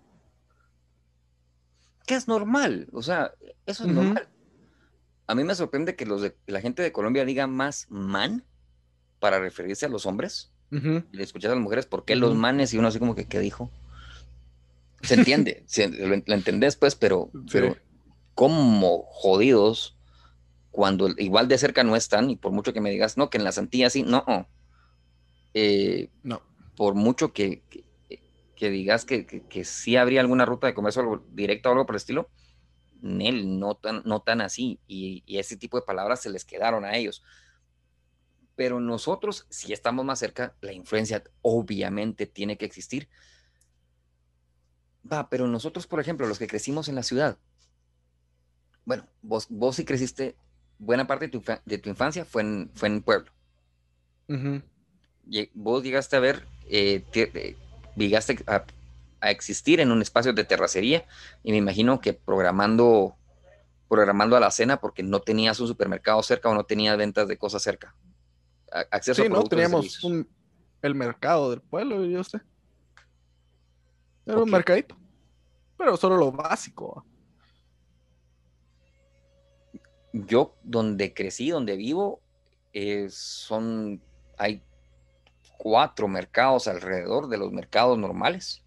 [2.06, 3.34] Que es normal, o sea,
[3.66, 4.30] eso es normal.
[5.26, 8.46] A mí me sorprende que los de, la gente de Colombia diga más man
[9.20, 10.52] para referirse a los hombres.
[10.70, 12.76] Y le escuchas a las mujeres, ¿por qué los manes?
[12.76, 13.72] Y uno así como que, ¿qué dijo?
[15.02, 15.66] Se entiende,
[16.28, 17.76] lo, entendés pues, pero, pero
[18.36, 19.99] como jodidos
[20.72, 23.44] cuando igual de cerca no están, y por mucho que me digas, no, que en
[23.44, 24.24] la Santilla sí, no.
[25.54, 26.42] Eh, no.
[26.76, 27.64] Por mucho que,
[28.56, 31.98] que, digas que, que, sí habría alguna ruta de comercio directa o algo por el
[31.98, 32.30] estilo,
[33.02, 34.80] Nel, no tan, no tan así.
[34.88, 37.24] Y, y, ese tipo de palabras se les quedaron a ellos.
[38.56, 43.10] Pero nosotros, si estamos más cerca, la influencia obviamente tiene que existir.
[45.12, 47.38] Va, pero nosotros, por ejemplo, los que crecimos en la ciudad,
[48.86, 50.36] bueno, vos, vos sí creciste
[50.80, 53.32] buena parte de tu, infancia fue en, fue en pueblo.
[55.54, 57.56] Vos llegaste a ver, eh, eh,
[57.96, 58.66] llegaste a,
[59.30, 61.06] existir en un espacio de terracería
[61.44, 63.18] y me imagino que programando,
[63.90, 67.38] programando a la cena porque no tenías un supermercado cerca o no tenías ventas de
[67.38, 67.94] cosas cerca.
[68.92, 70.02] acceso sí, no teníamos
[70.82, 72.40] el mercado del pueblo, yo sé.
[74.26, 74.96] Era un mercadito,
[75.76, 77.04] pero solo lo básico
[80.14, 82.22] yo donde crecí, donde vivo,
[83.10, 84.02] son,
[84.38, 84.62] hay
[85.58, 88.64] cuatro mercados alrededor de los mercados normales.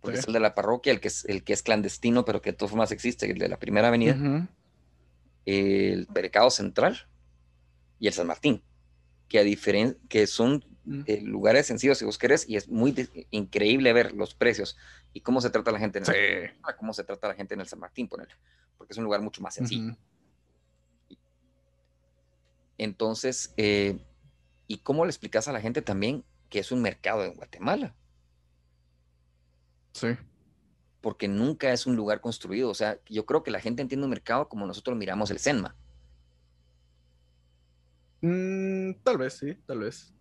[0.00, 2.52] Porque es el de la parroquia, el que es, el que es clandestino, pero que
[2.52, 4.48] de todas formas existe, el de la primera avenida.
[5.44, 7.06] El mercado central
[7.98, 8.62] y el San Martín,
[9.28, 11.02] que a diferencia, que son mm.
[11.06, 12.94] eh, lugares sencillos si vos querés, y es muy
[13.30, 14.78] increíble ver los precios
[15.12, 17.66] y cómo se trata la gente en el, cómo se trata la gente en el
[17.66, 18.32] San Martín, porque
[18.88, 19.96] es un lugar mucho más sencillo.
[22.80, 23.98] Entonces, eh,
[24.66, 27.94] ¿y cómo le explicas a la gente también que es un mercado en Guatemala?
[29.92, 30.16] Sí.
[31.02, 32.70] Porque nunca es un lugar construido.
[32.70, 35.76] O sea, yo creo que la gente entiende un mercado como nosotros miramos el Senma.
[38.22, 40.14] Mm, tal vez, sí, tal vez.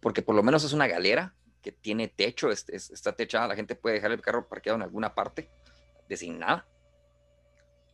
[0.00, 3.96] Porque por lo menos es una galera que tiene techo, está techada, la gente puede
[3.96, 5.50] dejar el carro parqueado en alguna parte
[6.08, 6.66] designada.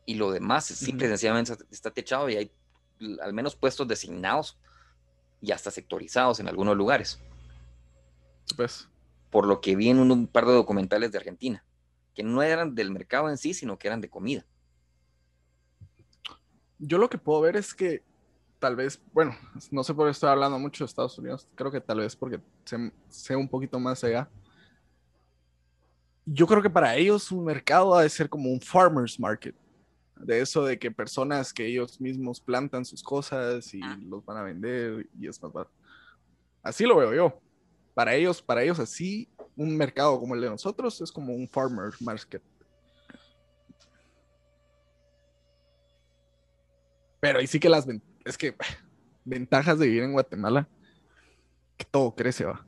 [0.07, 2.53] Y lo demás simple y sencillamente está techado y hay
[3.21, 4.59] al menos puestos designados
[5.41, 7.21] y hasta sectorizados en algunos lugares.
[8.57, 8.89] Pues.
[9.31, 11.65] Por lo que vi en un, par de documentales de Argentina,
[12.15, 14.45] que no eran del mercado en sí, sino que eran de comida.
[16.79, 18.03] Yo lo que puedo ver es que
[18.59, 19.35] tal vez, bueno,
[19.71, 22.41] no sé por qué estoy hablando mucho de Estados Unidos, creo que tal vez porque
[23.09, 24.29] sé, un poquito más allá.
[26.25, 29.57] Yo creo que para ellos un mercado ha de ser como un farmer's market
[30.23, 33.99] de eso de que personas que ellos mismos plantan sus cosas y ah.
[34.01, 35.75] los van a vender y es más barato.
[36.63, 37.41] Así lo veo yo.
[37.95, 41.93] Para ellos, para ellos así, un mercado como el de nosotros es como un farmer
[42.01, 42.43] market.
[47.21, 47.87] Pero ahí sí que las
[48.25, 48.55] es que
[49.25, 50.69] ventajas de vivir en Guatemala,
[51.77, 52.65] que todo crece, va.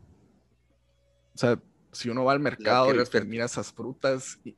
[1.35, 1.61] O sea,
[1.93, 4.57] si uno va al mercado y mira esas frutas y,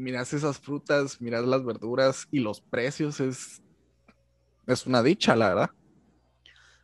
[0.00, 3.62] miras esas frutas, miras las verduras y los precios, es,
[4.66, 5.70] es una dicha, la verdad.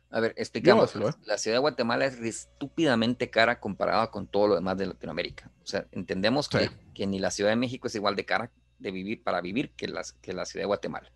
[0.09, 0.95] A ver, explicamos.
[1.25, 5.51] La ciudad de Guatemala es estúpidamente cara comparada con todo lo demás de Latinoamérica.
[5.63, 8.49] O sea, entendemos que, ni la Ciudad de México es igual de cara
[8.79, 11.11] de vivir para vivir que, las, que la ciudad de Guatemala.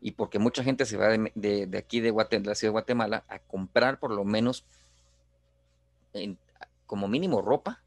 [0.00, 3.98] Y porque mucha gente se va de, aquí de, la ciudad de Guatemala a comprar
[3.98, 4.64] por lo menos
[6.86, 7.82] como mínimo ropa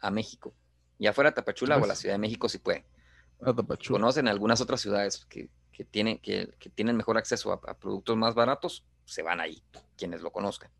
[0.00, 0.52] a México.
[1.00, 2.84] Ya fuera Tapachula o la Ciudad de México si pueden.
[3.88, 5.48] Conocen algunas otras ciudades que,
[5.90, 9.64] tienen, que, tienen mejor acceso a, productos más baratos, se van ahí,
[9.96, 10.70] quienes lo conozcan.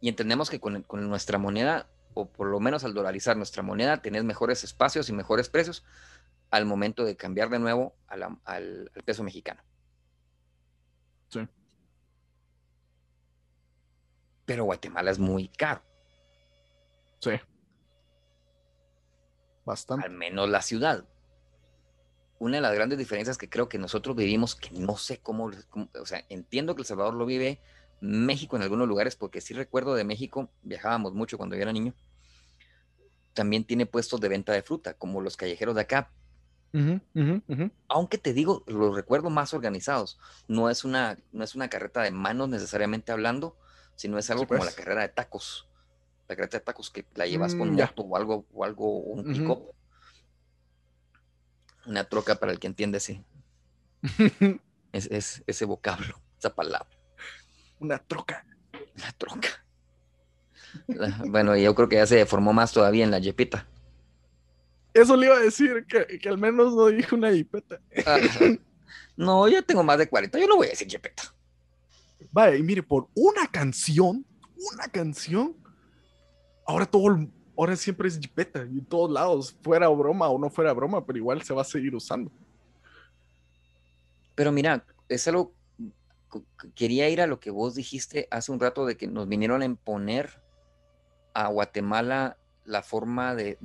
[0.00, 4.22] Y entendemos que con, nuestra moneda, o por lo menos al dolarizar nuestra moneda, tenés
[4.22, 5.84] mejores espacios y mejores precios
[6.50, 9.64] al momento de cambiar de nuevo al, al peso mexicano.
[11.28, 11.40] Sí.
[14.44, 15.87] Pero Guatemala es muy caro.
[17.20, 17.32] Sí.
[19.64, 20.06] Bastante.
[20.06, 21.04] Al menos la ciudad.
[22.38, 25.50] Una de las grandes diferencias que creo que nosotros vivimos, que no sé cómo,
[26.00, 27.60] o sea, entiendo que El Salvador lo vive,
[28.00, 31.94] México en algunos lugares, porque sí recuerdo de México, viajábamos mucho cuando yo era niño,
[33.34, 36.12] también tiene puestos de venta de fruta, como los callejeros de acá.
[37.88, 40.18] Aunque te digo, los recuerdo más organizados.
[40.46, 43.56] No es, una, no es una carreta de manos necesariamente hablando,
[43.96, 44.76] sino es algo como la pues.
[44.76, 45.67] carrera de tacos
[46.28, 49.24] la carreta de tacos que la llevas con mm, moto o algo, o algo, un
[49.32, 49.74] pico.
[51.86, 53.24] Una troca para el que entiende, sí.
[54.92, 56.90] es, ese vocablo, esa palabra.
[57.80, 58.44] Una troca.
[58.96, 59.64] La troca.
[61.26, 63.66] bueno, yo creo que ya se deformó más todavía en la jepita.
[64.92, 67.80] Eso le iba a decir, que, al menos no dijo una jipeta.
[69.16, 71.22] no, yo tengo más de 40, yo no voy a decir jepeta.
[72.32, 75.56] Vaya, y mire, por una canción, una canción,
[76.68, 77.26] ahora todo,
[77.56, 81.18] ahora siempre es jipeta, y en todos lados, fuera broma o no fuera broma, pero
[81.18, 82.30] igual se va a seguir usando.
[84.34, 85.54] Pero mira, es algo,
[86.74, 89.64] quería ir a lo que vos dijiste hace un rato de que nos vinieron a
[89.64, 90.42] imponer
[91.32, 93.56] a Guatemala la forma de,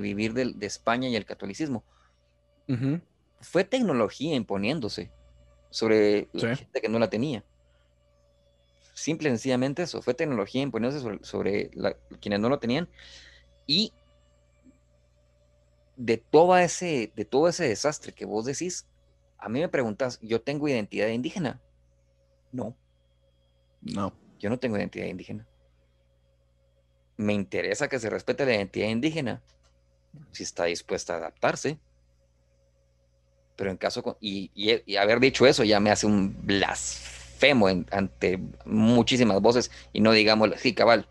[0.00, 1.84] vivir de, España y el catolicismo.
[3.40, 5.10] Fue tecnología imponiéndose
[5.70, 7.44] sobre la gente que no la tenía.
[8.94, 11.70] Simple y sencillamente eso, fue tecnología imponiéndose sobre,
[12.20, 12.88] quienes no lo tenían.
[13.66, 13.92] Y
[15.96, 18.86] de, todo ese, de todo ese desastre que vos decís,
[19.38, 21.60] a mí me preguntas, ¿yo tengo identidad indígena?
[22.52, 22.76] No.
[23.80, 24.12] No.
[24.38, 25.46] Yo no tengo identidad indígena.
[27.16, 29.42] Me interesa que se respete la identidad indígena
[30.32, 31.78] si está dispuesta a adaptarse.
[33.56, 37.21] Pero en caso, y, haber dicho eso ya me hace un blasfemo
[37.90, 41.08] ante muchísimas voces y no digamos, sí, cabal,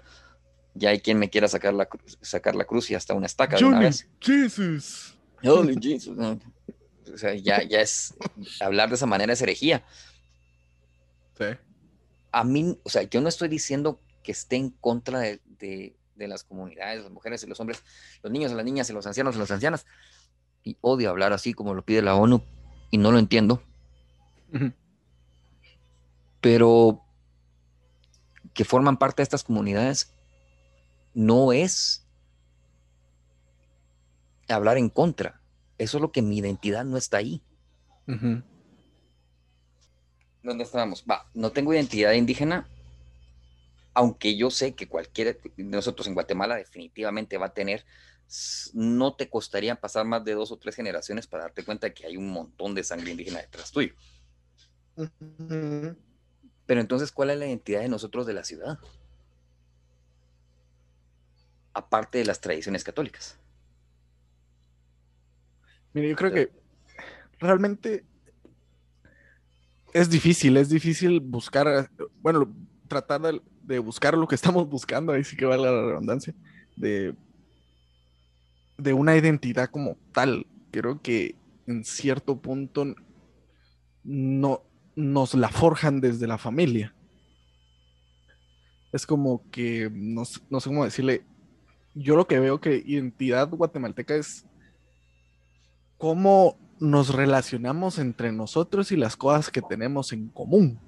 [0.73, 1.87] ya hay quien me quiera sacar la,
[2.21, 4.07] sacar la cruz y hasta una estaca de una vez.
[4.19, 5.17] Jesus.
[5.81, 6.17] Jesus.
[7.13, 8.13] O sea, ya, ya es
[8.59, 9.83] hablar de esa manera es herejía.
[11.37, 11.45] Sí.
[12.31, 17.03] A mí, o sea, yo no estoy diciendo que esté en contra de, las comunidades,
[17.03, 17.83] las mujeres y los hombres,
[18.21, 19.85] los niños y las niñas y los ancianos y las ancianas.
[20.63, 22.43] Y odio hablar así como lo pide la ONU
[22.91, 23.63] y no lo entiendo.
[26.41, 27.03] Pero
[28.53, 30.13] que forman parte de estas comunidades
[31.13, 32.05] no es
[34.49, 35.41] hablar en contra
[35.81, 37.41] eso es lo que mi identidad no está ahí.
[40.43, 41.03] ¿Dónde estábamos?
[41.09, 42.69] Va, no tengo identidad indígena,
[43.95, 47.83] aunque yo sé que cualquiera de nosotros en Guatemala definitivamente va a tener,
[48.75, 52.05] no te costaría pasar más de dos o tres generaciones para darte cuenta de que
[52.05, 53.95] hay un montón de sangre indígena detrás tuyo.
[56.71, 58.79] Pero entonces, ¿cuál es la identidad de nosotros de la ciudad?
[61.73, 63.37] Aparte de las tradiciones católicas.
[65.91, 66.49] Mira, yo creo que
[67.41, 68.05] realmente
[69.91, 72.49] es difícil, es difícil buscar, bueno,
[72.87, 73.19] tratar
[73.63, 76.33] de, buscar lo que estamos buscando, ahí sí que valga la redundancia,
[76.77, 77.13] de,
[78.77, 80.47] de una identidad como tal.
[80.71, 81.35] Creo que
[81.67, 82.95] en cierto punto
[84.05, 86.93] no nos la forjan desde la familia.
[88.91, 91.23] Es como que, no, no sé cómo decirle,
[91.93, 94.45] yo lo que veo que identidad guatemalteca es
[95.97, 100.79] cómo nos relacionamos entre nosotros y las cosas que tenemos en común.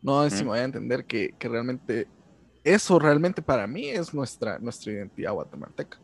[0.00, 2.08] No sé si me voy a entender que, realmente
[2.64, 5.98] eso realmente para mí es nuestra, nuestra identidad guatemalteca.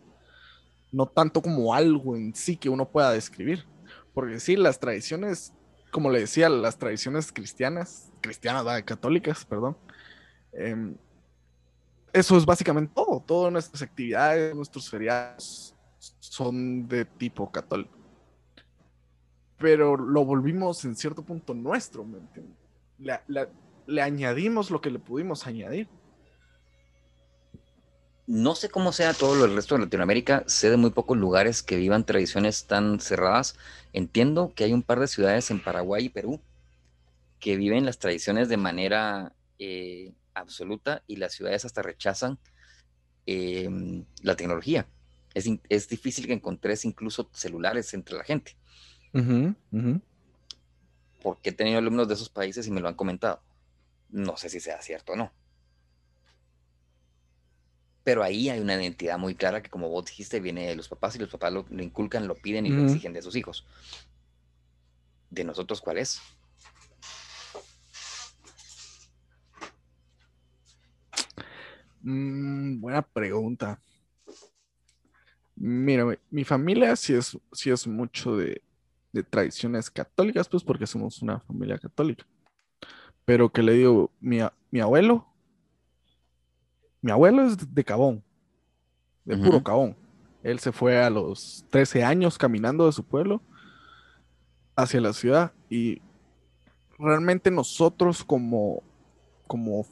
[0.92, 3.64] No tanto como algo en sí que uno pueda describir.
[4.12, 5.52] Porque sí, las tradiciones,
[5.94, 9.76] como le decía, las tradiciones cristianas, cristianas, católicas, perdón,
[10.52, 10.96] em,
[12.12, 13.22] eso es básicamente todo.
[13.24, 15.74] Todas nuestras actividades, nuestros feriados
[16.18, 18.04] son de tipo católico
[19.64, 22.54] pero lo volvimos en cierto punto nuestro, ¿me entiendes?
[23.86, 25.88] Le, añadimos lo que le pudimos añadir.
[28.26, 31.76] No sé cómo sea todo el resto de Latinoamérica, sé de muy pocos lugares que
[31.76, 33.56] vivan tradiciones tan cerradas.
[33.92, 36.40] Entiendo que hay un par de ciudades en Paraguay y Perú
[37.38, 42.38] que viven las tradiciones de manera eh, absoluta y las ciudades hasta rechazan
[43.26, 44.86] em, la tecnología.
[45.34, 48.56] Es, es, difícil que encontres incluso celulares entre la gente
[51.24, 53.40] porque he tenido alumnos de esos países y me lo han comentado.
[54.10, 55.32] No sé si sea cierto o no.
[58.04, 61.16] Pero ahí hay una identidad muy clara que, como vos dijiste, viene de los papás
[61.16, 63.66] y los papás lo, inculcan, lo piden y lo exigen de sus hijos.
[65.30, 66.20] ¿De nosotros cuál es?
[72.02, 73.80] Mm, buena pregunta.
[75.56, 78.60] Mira, mi familia sí es, sí es mucho de,
[79.14, 82.26] de tradiciones católicas, pues porque somos una familia católica.
[83.24, 84.40] Pero que le digo, mi,
[84.80, 85.26] abuelo,
[87.04, 88.24] mi abuelo es de Cabón,
[89.26, 89.94] de puro Cabón.
[90.42, 93.42] Él se fue a los 13 años caminando de su pueblo
[94.74, 96.00] hacia la ciudad y
[96.98, 98.82] realmente nosotros como,
[99.46, 99.84] como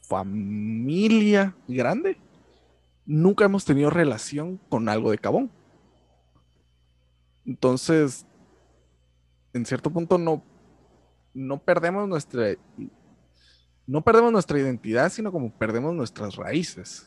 [0.00, 2.16] familia grande
[3.04, 5.50] nunca hemos tenido relación con algo de Cabón.
[7.44, 8.24] Entonces,
[9.52, 10.42] en cierto punto no,
[11.34, 12.54] no perdemos nuestra,
[13.86, 17.06] no perdemos nuestra identidad, sino como perdemos nuestras raíces.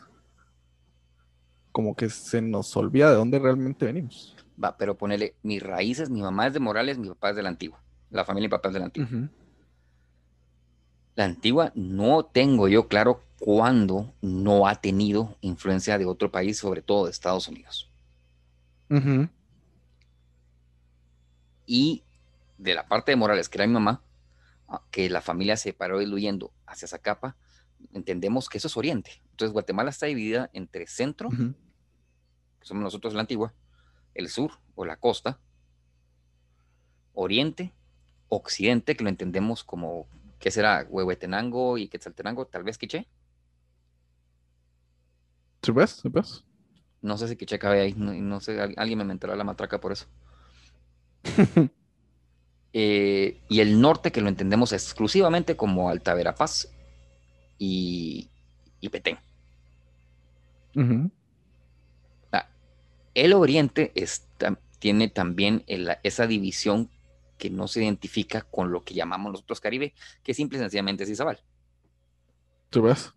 [1.72, 4.36] Como que se nos olvida de dónde realmente venimos.
[4.62, 7.50] Va, pero ponele, mis raíces, mi mamá es de Morales, mi papá es de la
[7.50, 7.82] antigua.
[8.10, 9.30] La familia y papá es de la antigua.
[11.16, 16.82] La antigua no tengo yo claro cuándo no ha tenido influencia de otro país, sobre
[16.82, 17.90] todo de Estados Unidos.
[21.66, 22.04] Y
[22.58, 24.02] de la parte de Morales, que era mi mamá,
[24.92, 27.36] que la familia se paró diluyendo hacia Zacapa,
[27.94, 29.22] entendemos que eso es Oriente.
[29.32, 33.54] Entonces Guatemala está dividida entre centro, que somos nosotros la antigua,
[34.14, 35.40] el sur o la costa,
[37.14, 37.74] oriente,
[38.28, 40.08] occidente, que lo entendemos como,
[40.40, 40.86] ¿qué será?
[40.90, 43.08] Huehuetenango y Quetzaltenango, tal vez Quiché.
[45.62, 46.44] ¿Se ves?
[47.02, 50.08] No sé si Quiché cabe ahí, no, sé, alguien me mentará la matraca por eso.
[52.74, 56.68] Eh, y el norte, que lo entendemos exclusivamente como Alta Verapaz
[57.58, 58.30] y,
[58.80, 59.18] y Petén.
[63.16, 63.92] El oriente
[64.78, 65.66] tiene también
[66.04, 66.90] esa división
[67.38, 69.94] que no se identifica con lo que llamamos nosotros Caribe,
[70.24, 71.40] que simple y sencillamente es Izabal.
[72.70, 73.14] ¿Tú ves?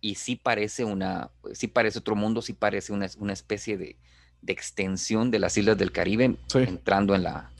[0.00, 3.98] y sí parece una, sí parece otro mundo, sí parece una, especie de,
[4.46, 7.52] extensión de las islas del Caribe entrando en la,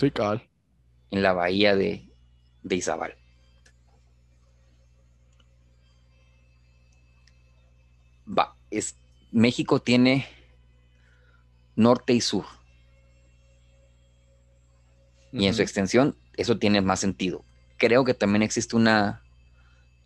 [1.11, 2.09] en la bahía de,
[2.63, 3.15] de Izabal.
[8.27, 8.97] Va, es,
[9.31, 10.27] México tiene
[11.77, 12.45] norte y sur.
[15.33, 17.45] Y en su extensión, eso tiene más sentido.
[17.77, 19.23] Creo que también existe una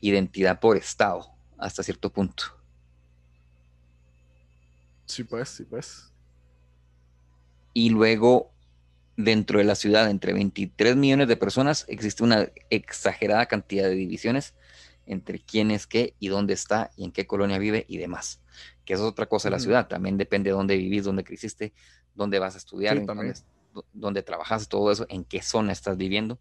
[0.01, 2.45] identidad por estado, hasta cierto punto.
[5.07, 6.13] Sí, pues, sí, pues.
[7.73, 8.53] Y luego,
[9.25, 14.55] dentro de la ciudad, entre 23 millones de personas, existe una exagerada cantidad de divisiones
[15.07, 18.41] entre quién es qué y dónde está y en qué colonia vive y demás.
[18.85, 19.89] Que eso es otra cosa de la ciudad.
[19.89, 21.73] También depende de dónde vivís, dónde creciste,
[22.15, 23.05] dónde vas a estudiar,
[23.93, 26.39] dónde, trabajas, todo eso, en qué zona estás viviendo.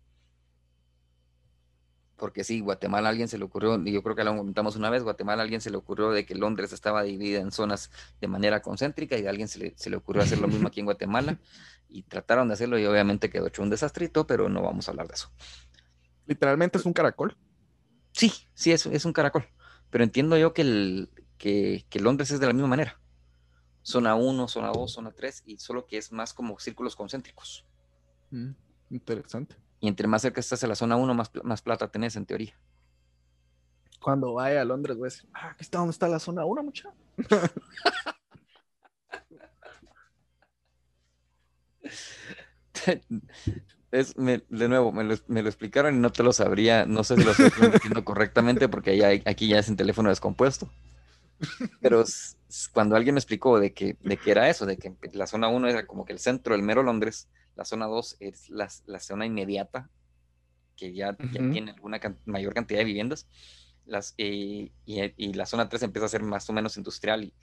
[2.19, 4.91] Porque sí, Guatemala a alguien se le ocurrió, y yo creo que lo comentamos una
[4.91, 7.89] vez, Guatemala a alguien se le ocurrió de que Londres estaba dividida en zonas
[8.21, 10.81] de manera concéntrica y a alguien se le, se le ocurrió hacer lo mismo aquí
[10.81, 11.39] en Guatemala
[11.89, 15.07] y trataron de hacerlo y obviamente quedó hecho un desastrito, pero no vamos a hablar
[15.07, 15.31] de eso.
[16.27, 17.35] Literalmente es un caracol.
[18.11, 19.45] Sí, sí, es, es un caracol.
[19.89, 22.99] Pero entiendo yo que, el, que, Londres es de la misma manera.
[23.81, 27.65] Zona 1, zona 2, zona 3, y solo que es más como círculos concéntricos.
[28.29, 28.51] Mm,
[28.91, 29.55] interesante.
[29.79, 32.53] Y entre más cerca estás a la zona 1, más, más plata tenés en teoría.
[34.01, 36.63] Cuando vaya a Londres, voy a decir, ah, aquí está donde está la zona 1,
[36.63, 36.93] muchacho.
[43.91, 47.31] es, de nuevo, me lo, explicaron y no te lo sabría, no sé si lo
[47.31, 50.69] estoy diciendo correctamente porque ya, aquí ya es en teléfono descompuesto.
[51.81, 52.03] Pero
[52.73, 55.69] cuando alguien me explicó de que, de que era eso, de que la zona 1
[55.69, 57.29] era como que el centro del mero Londres,
[57.59, 58.69] la zona 2 es la,
[59.01, 59.89] zona inmediata,
[60.77, 63.27] que ya, tiene alguna mayor cantidad de viviendas,
[63.85, 64.71] las, y,
[65.33, 67.33] la zona 3 empieza a ser más o menos industrial y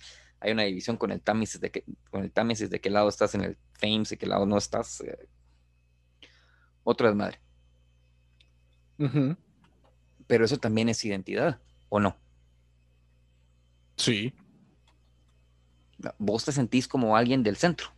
[0.40, 3.34] hay una división con el Támesis de, que, con el Támesis de qué lado estás
[3.34, 5.02] en el Thames y qué lado no estás.
[5.02, 5.28] Eh,
[6.82, 7.38] otra desmadre.
[10.26, 11.60] Pero eso también es identidad,
[11.90, 12.16] ¿o no?
[13.96, 14.32] Sí.
[16.16, 17.95] Vos te sentís como alguien del centro.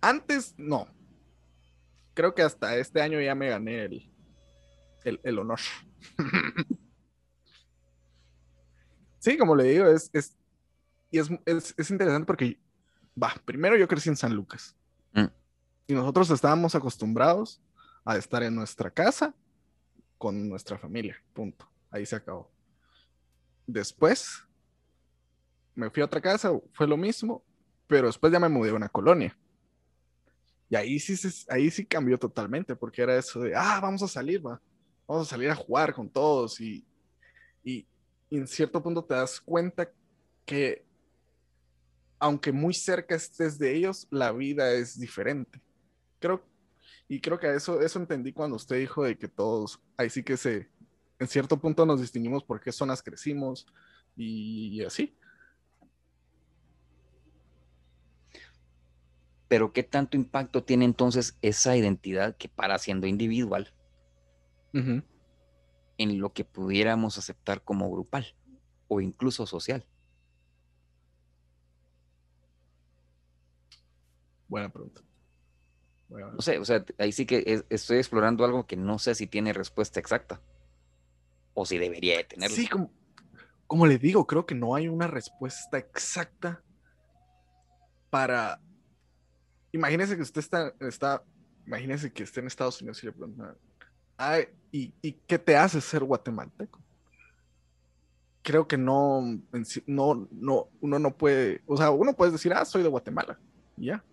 [0.00, 0.88] Antes no.
[2.14, 5.58] Creo que hasta este año ya me gané el, el, honor.
[9.18, 10.36] sí, como le digo, es, es,
[11.10, 11.30] y es,
[11.76, 12.60] es interesante porque,
[13.20, 14.76] va, primero yo crecí en San Lucas.
[15.86, 17.60] Y nosotros estábamos acostumbrados
[18.06, 19.34] a estar en nuestra casa
[20.16, 21.68] con nuestra familia, punto.
[21.90, 22.50] Ahí se acabó.
[23.66, 24.42] Después
[25.74, 27.44] me fui a otra casa, fue lo mismo,
[27.86, 29.36] pero después ya me mudé a una colonia.
[30.68, 31.16] Y ahí sí,
[31.48, 34.60] ahí sí cambió totalmente, porque era eso de, ah, vamos a salir, va.
[35.06, 36.60] Vamos a salir a jugar con todos.
[36.60, 36.84] Y,
[37.62, 37.86] y
[38.30, 39.90] en cierto punto te das cuenta
[40.44, 40.84] que,
[42.18, 45.60] aunque muy cerca estés de ellos, la vida es diferente
[46.24, 46.42] creo,
[47.06, 50.36] y creo que eso, eso entendí cuando usted dijo de que todos, ahí sí que
[50.36, 50.70] se,
[51.18, 53.66] en cierto punto nos distinguimos por qué zonas crecimos
[54.16, 55.14] y, así.
[59.48, 63.72] Pero ¿qué tanto impacto tiene entonces esa identidad que para siendo individual
[64.72, 68.34] en lo que pudiéramos aceptar como grupal
[68.88, 69.86] o incluso social?
[74.48, 75.02] Buena pregunta.
[76.08, 79.52] No sé, o sea, ahí sí que estoy explorando algo que no sé si tiene
[79.52, 80.40] respuesta exacta.
[81.54, 82.54] O si debería de tenerlo.
[82.54, 82.92] Sí, como,
[83.66, 86.62] como le digo, creo que no hay una respuesta exacta
[88.10, 88.60] para.
[89.74, 91.24] Imagínese que usted está, está
[91.66, 93.56] imagínese que esté en Estados Unidos y le preguntan,
[94.70, 96.80] ¿y, ¿y qué te hace ser guatemalteco?
[98.42, 99.20] Creo que no,
[99.86, 103.36] no, no, uno no puede, o sea, uno puede decir, ah, soy de Guatemala,
[103.76, 104.04] ya.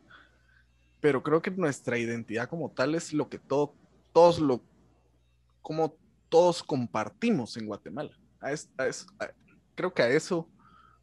[0.99, 3.75] Pero creo que nuestra identidad como tal es lo que todo,
[4.13, 4.63] todos lo,
[5.61, 5.95] como
[6.29, 8.17] todos compartimos en Guatemala.
[9.75, 10.49] creo que a eso,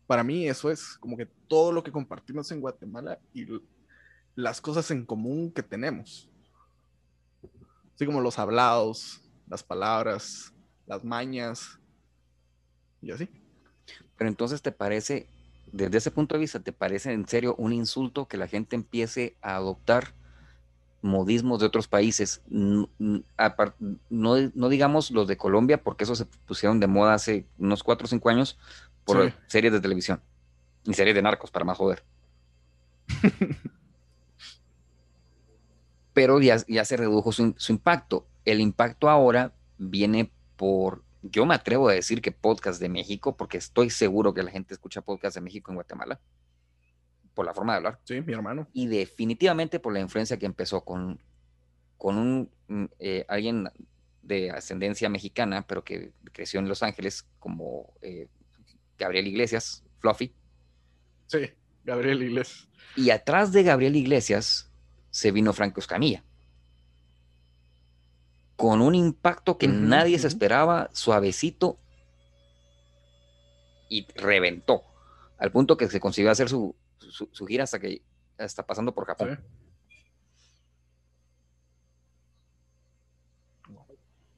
[0.08, 3.46] para mí eso es como que todo lo que compartimos en Guatemala y
[4.38, 6.30] las cosas en común que tenemos.
[7.92, 10.54] Así como los hablados, las palabras,
[10.86, 11.80] las mañas
[13.02, 13.28] y así.
[14.16, 15.26] Pero entonces te parece,
[15.72, 19.36] desde ese punto de vista, ¿te parece en serio un insulto que la gente empiece
[19.42, 20.14] a adoptar
[21.02, 22.40] modismos de otros países?
[22.46, 22.88] No,
[24.08, 28.08] no, digamos los de Colombia, porque esos se pusieron de moda hace unos 4 o
[28.08, 28.56] 5 años
[29.04, 30.20] por series de televisión
[30.84, 32.04] y series de narcos, para más joder.
[36.18, 38.26] pero ya, se redujo su, impacto.
[38.44, 43.56] El impacto ahora viene por, yo me atrevo a decir que podcast de México, porque
[43.56, 46.18] estoy seguro que la gente escucha podcast de México en Guatemala,
[47.34, 48.00] por la forma de hablar.
[48.02, 48.66] Sí, mi hermano.
[48.72, 51.20] Y definitivamente por la influencia que empezó con,
[51.96, 53.68] con un, mm, eh, alguien
[54.22, 58.26] de ascendencia mexicana, pero que creció en Los Ángeles, como eh,
[58.98, 60.34] Gabriel Iglesias, Fluffy.
[61.28, 61.52] Sí,
[61.84, 62.68] Gabriel Iglesias.
[62.96, 64.67] Y atrás de Gabriel Iglesias
[65.10, 66.22] se vino Franco Escamilla.
[68.56, 71.78] Con un impacto que nadie se esperaba, suavecito,
[73.88, 74.82] y reventó.
[75.38, 76.74] Al punto que se consiguió hacer su,
[77.46, 78.02] gira hasta que
[78.36, 79.40] está pasando por Japón.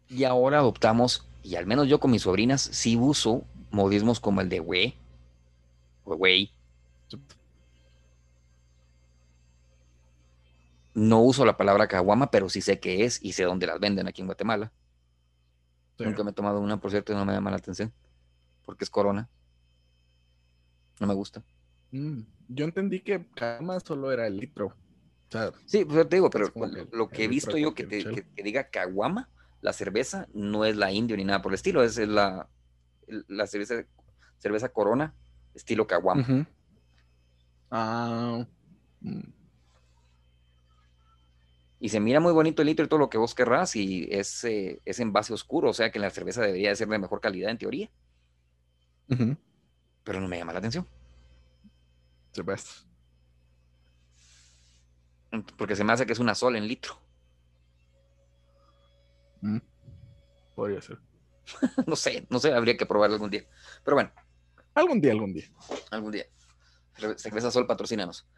[0.09, 4.49] Y ahora adoptamos, y al menos yo con mis sobrinas, sí uso modismos como el
[4.49, 4.99] de güey,
[6.05, 6.17] o
[11.01, 14.07] No uso la palabra caguama, pero sí sé qué es y sé dónde las venden
[14.07, 14.71] aquí en Guatemala.
[15.99, 17.91] Nunca me he tomado una, por cierto, y no me llama la atención.
[18.67, 19.27] Porque es corona.
[20.99, 21.43] No me gusta.
[21.91, 24.75] Mm, yo entendí que caguama solo era el litro.
[25.65, 26.53] sí, pues te digo, pero
[26.93, 27.87] lo que he visto yo que,
[28.37, 29.31] diga caguama,
[29.63, 32.47] la cerveza, no es la indio ni nada por el estilo, es la,
[33.07, 33.87] la cerveza,
[34.37, 35.15] cerveza corona,
[35.55, 36.47] estilo caguama.
[37.71, 38.45] Ah.
[39.01, 39.40] Mm
[41.81, 44.45] y se mira muy bonito el litro y todo lo que vos querrás y es,
[44.45, 47.51] eh, es envase oscuro, o sea que la cerveza debería de ser de mejor calidad
[47.51, 47.91] en teoría.
[50.05, 50.87] Pero no me llama la atención.
[52.33, 52.85] Cerveza.
[55.57, 57.01] Porque se me hace que es una sola en litro.
[59.41, 59.59] Mm.
[60.55, 60.99] Podría ser.
[61.87, 63.47] no sé, no sé, habría que probarlo algún día.
[63.83, 64.13] Pero bueno.
[64.75, 65.51] Algún día, algún día.
[65.91, 66.27] Algún día.
[67.17, 68.29] Cerveza Sol, patrocínanos.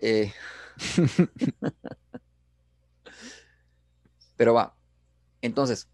[0.00, 0.32] Eh...
[4.38, 4.74] Pero va.
[5.42, 5.88] Entonces,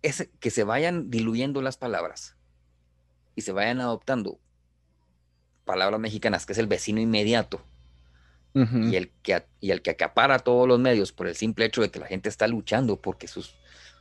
[0.00, 2.36] es que se vayan diluyendo las palabras
[3.34, 4.40] y se vayan adoptando
[5.64, 7.60] palabras mexicanas, que es el vecino inmediato,
[8.54, 11.90] y, el que, y el que acapara todos los medios por el simple hecho de
[11.90, 13.56] que la gente está luchando porque sus,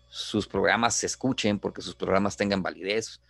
[0.10, 3.22] sus programas se escuchen, porque sus programas tengan validez,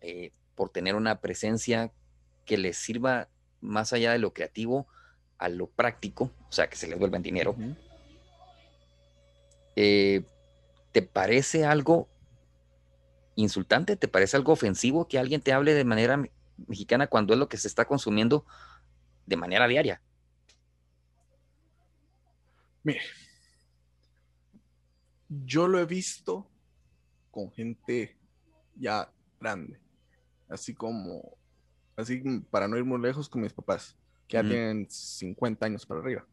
[0.00, 1.92] eh, por tener una presencia
[2.44, 3.28] que les sirva
[3.60, 4.88] más allá de lo creativo
[5.44, 7.54] a lo práctico, o sea, que se les vuelva en dinero,
[9.76, 10.24] eh,
[10.92, 12.08] ¿te parece algo
[13.36, 13.96] insultante?
[13.96, 16.22] ¿Te parece algo ofensivo que alguien te hable de manera
[16.66, 18.46] mexicana cuando es lo que se está consumiendo
[19.26, 20.00] de manera diaria?
[22.82, 23.02] Mire,
[25.28, 26.48] yo lo he visto
[27.30, 28.16] con gente
[28.76, 29.78] ya grande,
[30.48, 31.36] así como,
[31.96, 33.94] así para no ir muy lejos con mis papás
[34.26, 36.26] que ya tienen 50 años para arriba.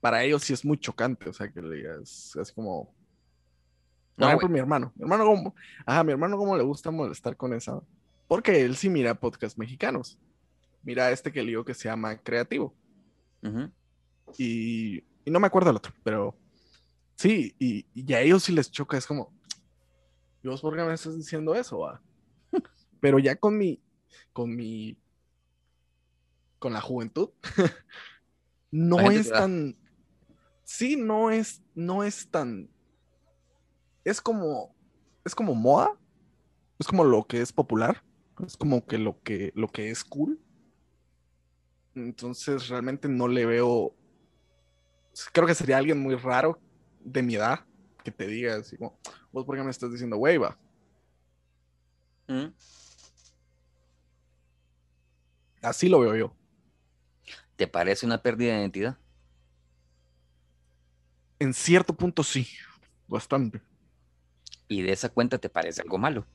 [0.00, 2.94] Para ellos sí es muy chocante, o sea, que le digas, así como...
[4.16, 4.92] Por ejemplo, mi hermano.
[4.94, 7.82] Mi hermano, como, ajá, mi hermano, como le gusta molestar con esa?
[8.28, 10.18] Porque él sí mira podcasts mexicanos.
[10.82, 12.74] Mira este que le digo que se llama Creativo.
[14.38, 16.36] y, y, no me acuerdo el otro, pero
[17.16, 19.32] sí, y, y, a ellos sí les choca, es como,
[20.42, 21.86] Dios, ¿por qué me estás diciendo eso?
[23.00, 23.82] pero ya con mi,
[24.32, 24.96] con mi
[26.58, 27.30] con la juventud,
[28.70, 29.76] no es tan.
[30.64, 32.70] Sí, no es, no es tan.
[34.04, 34.74] Es como.
[35.24, 35.90] Es como moda.
[36.78, 38.02] Es como lo que es popular.
[38.44, 40.40] Es como que lo que, lo que es cool.
[41.94, 43.94] Entonces realmente no le veo.
[45.32, 46.60] Creo que sería alguien muy raro
[47.00, 47.60] de mi edad
[48.04, 48.98] que te diga así como,
[49.32, 50.58] vos por qué me estás diciendo hueva.
[52.28, 52.46] ¿Mm?
[55.62, 56.36] Así lo veo yo.
[57.56, 58.98] ¿Te parece una pérdida de identidad?
[61.38, 62.48] En cierto punto sí,
[63.08, 63.60] bastante.
[64.68, 66.26] ¿Y de esa cuenta te parece algo malo?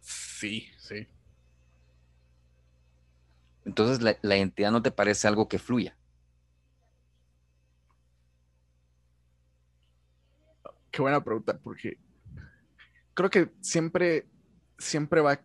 [0.00, 1.06] Sí, sí.
[3.64, 5.96] Entonces la, la identidad no te parece algo que fluya.
[10.90, 11.98] Qué buena pregunta, porque
[13.14, 14.26] creo que siempre,
[14.78, 15.40] siempre va,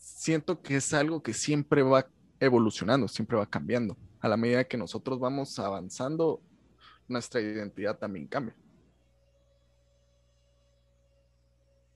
[0.00, 2.06] siento que es algo que siempre va
[2.40, 3.96] evolucionando, siempre va cambiando.
[4.20, 6.42] A la medida que nosotros vamos avanzando,
[7.06, 8.54] nuestra identidad también cambia.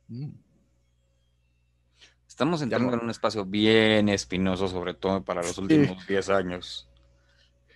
[0.09, 0.31] Mm.
[2.29, 6.89] Estamos entrando en un espacio bien espinoso, sobre todo para los últimos 10 años.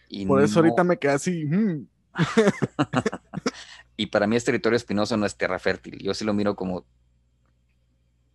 [0.08, 1.44] Y Por eso ahorita me quedé así.
[1.44, 1.86] Mm.
[3.96, 5.98] y para mí es territorio espinoso, no es tierra fértil.
[5.98, 6.84] Yo sí lo miro como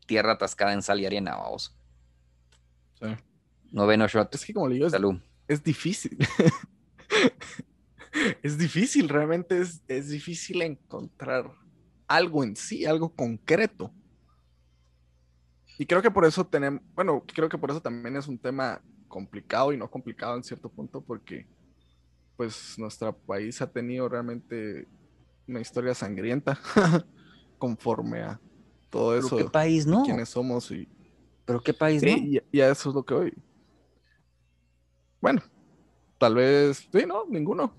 [0.05, 1.75] tierra atascada en sal y arena, vamos.
[3.03, 3.09] Sí.
[3.71, 4.33] Noveno shot.
[4.33, 4.87] Es que como le digo,
[5.47, 6.17] es, difícil.
[8.43, 11.51] es difícil, realmente es, es difícil encontrar
[12.07, 13.91] algo en sí, algo concreto.
[15.77, 18.81] Y creo que por eso tenemos, bueno, creo que por eso también es un tema
[19.07, 21.47] complicado y no complicado en cierto punto, porque
[22.37, 24.87] pues nuestro país ha tenido realmente
[25.47, 26.59] una historia sangrienta
[27.57, 28.39] conforme a
[28.89, 29.35] todo eso.
[29.35, 30.03] ¿Pero qué país no?
[30.03, 30.69] ¿Quiénes somos?
[30.71, 30.87] Y...
[31.45, 32.09] ¿Pero qué país no?
[32.09, 33.33] Y, y, a eso es lo que hoy.
[35.19, 35.41] Bueno,
[36.17, 37.73] tal vez, sí, no, ninguno.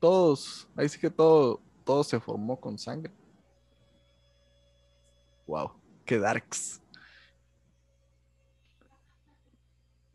[0.00, 3.12] Todos, ahí sí que todo, todo se formó con sangre.
[5.46, 5.72] Wow,
[6.04, 6.80] qué darks.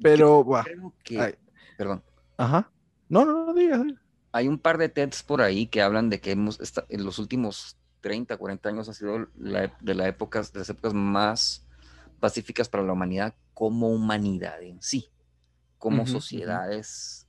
[0.01, 0.45] Pero,
[1.77, 2.03] perdón.
[2.37, 2.69] Ajá.
[3.09, 3.83] No, no, no, diga,
[4.31, 6.59] Hay un par de TEDs por ahí que hablan de que hemos,
[6.89, 11.65] en los últimos 30, 40 años ha sido de, la época, de las épocas más
[12.23, 15.09] pacíficas para la humanidad como humanidad en sí,
[15.77, 17.27] como sociedades,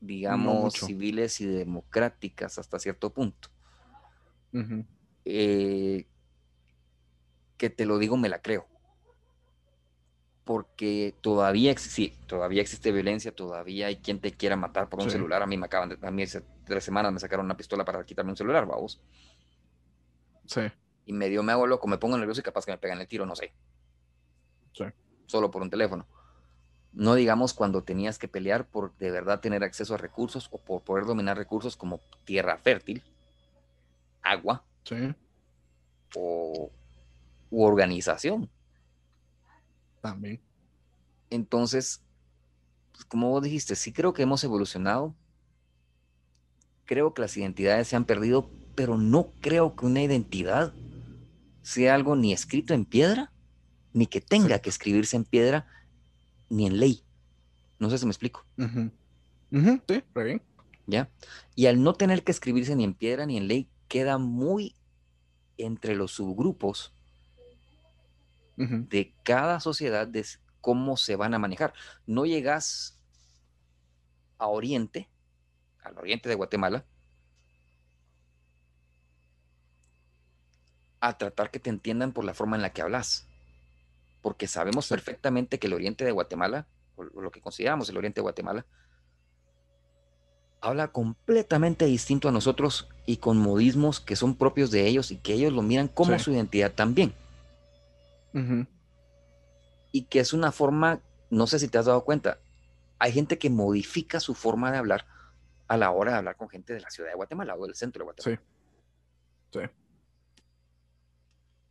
[0.00, 3.50] digamos, civiles y democráticas hasta cierto punto.
[5.26, 6.06] eh,
[7.58, 8.66] que te lo digo, me la creo
[10.44, 15.42] porque todavía, existe, todavía existe violencia, todavía hay quien te quiera matar por un celular.
[15.42, 18.02] A mí me acaban de, a mí hace tres semanas me sacaron una pistola para
[18.06, 19.02] quitarme un celular, vamos.
[20.46, 20.62] Sí.
[21.04, 23.26] Y medio me hago loco, me pongo nervioso y capaz que me pegan el tiro,
[23.26, 23.52] no sé.
[24.74, 24.84] Sí.
[25.26, 26.06] Solo por un teléfono.
[26.92, 30.82] No digamos cuando tenías que pelear por de verdad tener acceso a recursos o por
[30.82, 33.02] poder dominar recursos como tierra fértil,
[34.22, 34.62] agua.
[34.84, 35.14] Sí.
[36.16, 36.70] O
[37.50, 38.50] u organización
[40.00, 40.40] también.
[41.30, 42.02] Entonces,
[42.92, 45.14] pues, como vos dijiste, sí creo que hemos evolucionado.
[46.84, 50.72] Creo que las identidades se han perdido, pero no creo que una identidad
[51.62, 53.32] sea algo ni escrito en piedra,
[53.94, 55.66] ni que tenga que escribirse en piedra,
[56.50, 57.02] ni en ley.
[57.78, 58.44] No sé si me explico.
[58.58, 60.42] Sí, bien.
[60.86, 61.08] ¿Ya?
[61.54, 64.74] Y al no tener que escribirse ni en piedra ni en ley, queda muy
[65.56, 66.92] entre los subgrupos
[68.56, 70.26] de cada sociedad, de
[70.60, 71.72] cómo se van a manejar.
[72.06, 73.00] No llegas
[74.38, 75.08] a Oriente,
[75.82, 76.84] al Oriente de Guatemala,
[81.00, 83.28] a tratar que te entiendan por la forma en la que hablas.
[84.24, 86.66] Porque sabemos perfectamente que el Oriente de Guatemala,
[86.96, 88.64] o lo que consideramos el Oriente de Guatemala,
[90.62, 95.34] habla completamente distinto a nosotros y con modismos que son propios de ellos y que
[95.34, 97.12] ellos lo miran como su identidad también.
[99.92, 102.38] Y que es una forma, no sé si te has dado cuenta,
[102.98, 105.04] hay gente que modifica su forma de hablar
[105.68, 108.00] a la hora de hablar con gente de la ciudad de Guatemala o del centro
[108.00, 108.40] de Guatemala.
[109.50, 109.60] Sí.
[109.60, 109.66] Sí.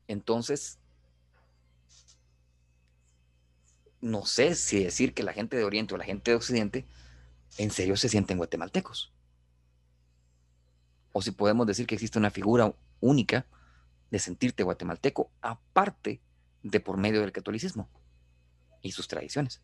[0.07, 0.77] Entonces,
[4.03, 6.85] no sé si decir que la gente de Oriente o la gente de Occidente
[7.57, 9.13] en serio se sienten guatemaltecos.
[11.13, 13.45] O si podemos decir que existe una figura única
[14.11, 16.21] de sentirte guatemalteco, aparte
[16.63, 17.89] de por medio del catolicismo
[18.81, 19.61] y sus tradiciones.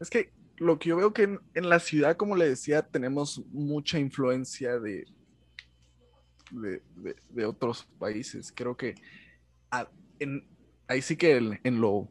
[0.00, 4.00] Es que lo que yo veo que en, la ciudad, como le decía, tenemos mucha
[4.00, 5.06] influencia de,
[6.50, 8.52] de, otros países.
[8.54, 8.94] Creo que
[10.88, 12.08] ahí sí que en, lo,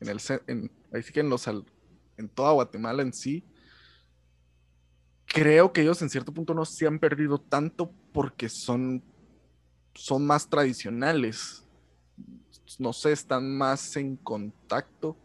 [0.00, 3.44] en el, ahí sí que en los, en toda Guatemala en sí,
[5.26, 9.02] creo que ellos en cierto punto no se han perdido tanto porque son
[9.94, 11.64] son más tradicionales.
[12.78, 15.16] No sé, están más en contacto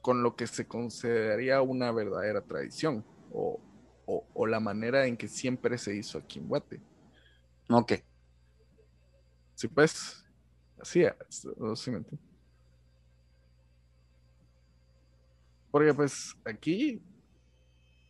[0.00, 3.60] con lo que se consideraría una verdadera tradición o,
[4.46, 6.80] la manera en que siempre se hizo aquí en Guate.
[7.68, 7.92] Ok.
[9.54, 10.24] Sí, pues,
[10.80, 11.46] así es,
[15.70, 17.02] Porque pues aquí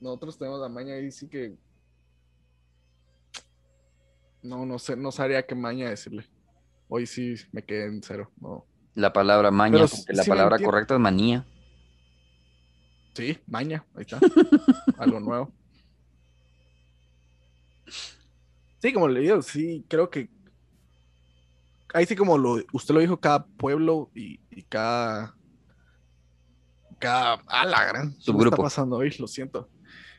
[0.00, 1.56] nosotros tenemos la maña y sí que
[4.42, 6.26] no, no sé, no sabría qué maña decirle.
[6.88, 8.32] Hoy sí me quedé en cero.
[8.40, 8.66] No.
[8.94, 11.46] La palabra maña, porque la palabra correcta es manía.
[13.14, 14.18] Sí, maña, ahí está.
[14.98, 15.52] Algo nuevo.
[18.82, 20.28] Sí, como le digo, sí, creo que
[21.94, 25.36] ahí sí como lo, usted lo dijo, cada pueblo y, cada
[26.98, 28.56] cada a la gran subgrupo.
[28.56, 29.14] está pasando hoy?
[29.20, 29.70] Lo siento.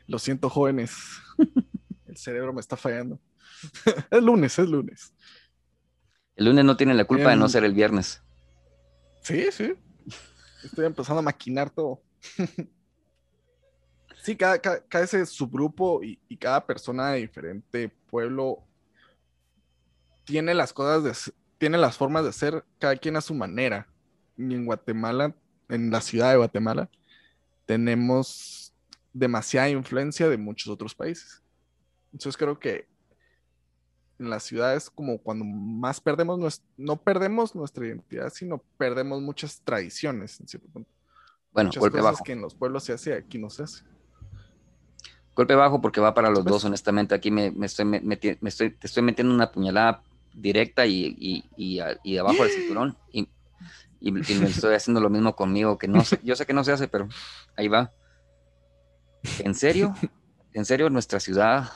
[0.06, 0.96] Lo siento, jóvenes.
[2.06, 3.20] El cerebro me está fallando.
[4.10, 5.12] es lunes, es lunes.
[6.34, 8.22] El lunes no tiene la culpa de no ser el viernes.
[9.22, 9.74] Sí, sí.
[10.62, 12.02] Estoy empezando a maquinar todo.
[14.24, 14.58] sí, cada,
[15.02, 18.64] ese subgrupo y, cada persona de diferente pueblo
[20.24, 23.86] tiene las cosas de tiene las formas de ser cada quien a su manera.
[24.36, 25.34] Y en Guatemala,
[25.68, 26.90] en la ciudad de Guatemala,
[27.66, 28.74] tenemos
[29.12, 31.42] demasiada influencia de muchos otros países.
[32.12, 32.88] Entonces creo que
[34.18, 40.40] en las ciudades como cuando más perdemos, no perdemos nuestra identidad, sino perdemos muchas tradiciones
[40.40, 40.90] en cierto punto.
[41.52, 42.24] Bueno, muchas golpe cosas bajo.
[42.24, 43.93] que en los pueblos se hace, aquí no se hace.
[45.34, 47.14] Golpe bajo porque va para los dos, honestamente.
[47.14, 51.44] Aquí me, estoy, me, estoy, te estoy metiendo una puñalada directa y, y,
[52.04, 52.96] y, abajo del cinturón.
[53.12, 53.28] Y,
[54.00, 56.72] y, me estoy haciendo lo mismo conmigo, que no sé, yo sé que no se
[56.72, 57.08] hace, pero
[57.56, 57.92] ahí va.
[59.40, 59.94] ¿En serio?
[60.52, 61.70] ¿En serio nuestra ciudad,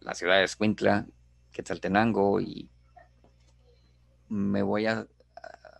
[0.00, 1.06] la ciudad de Escuintla,
[1.52, 2.68] Quetzaltenango y
[4.28, 5.06] me voy a,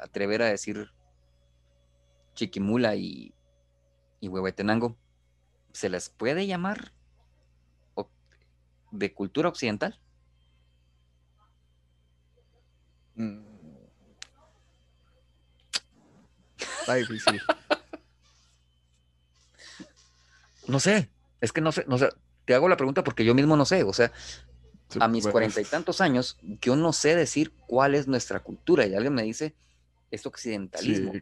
[0.01, 0.91] atrever a decir
[2.35, 3.35] Chiquimula y,
[4.21, 4.97] y Huehuetenango,
[5.73, 6.93] ¿se les puede llamar
[8.91, 9.99] de cultura occidental?
[13.15, 13.41] Mm.
[16.81, 17.41] Está difícil.
[20.67, 21.09] no sé,
[21.41, 22.09] es que no sé, no sé,
[22.45, 24.13] te hago la pregunta porque yo mismo no sé, o sea,
[24.99, 28.87] a mis cuarenta y tantos años, yo no sé decir cuál es nuestra cultura.
[28.87, 29.55] Y alguien me dice,
[30.11, 31.13] es occidentalismo.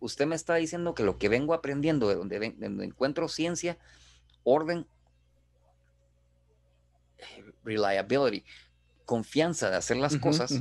[0.00, 3.78] Usted me está diciendo que lo que vengo aprendiendo, de donde, encuentro ciencia,
[4.44, 4.86] orden,
[7.64, 8.44] reliability,
[9.04, 10.52] confianza de hacer las cosas,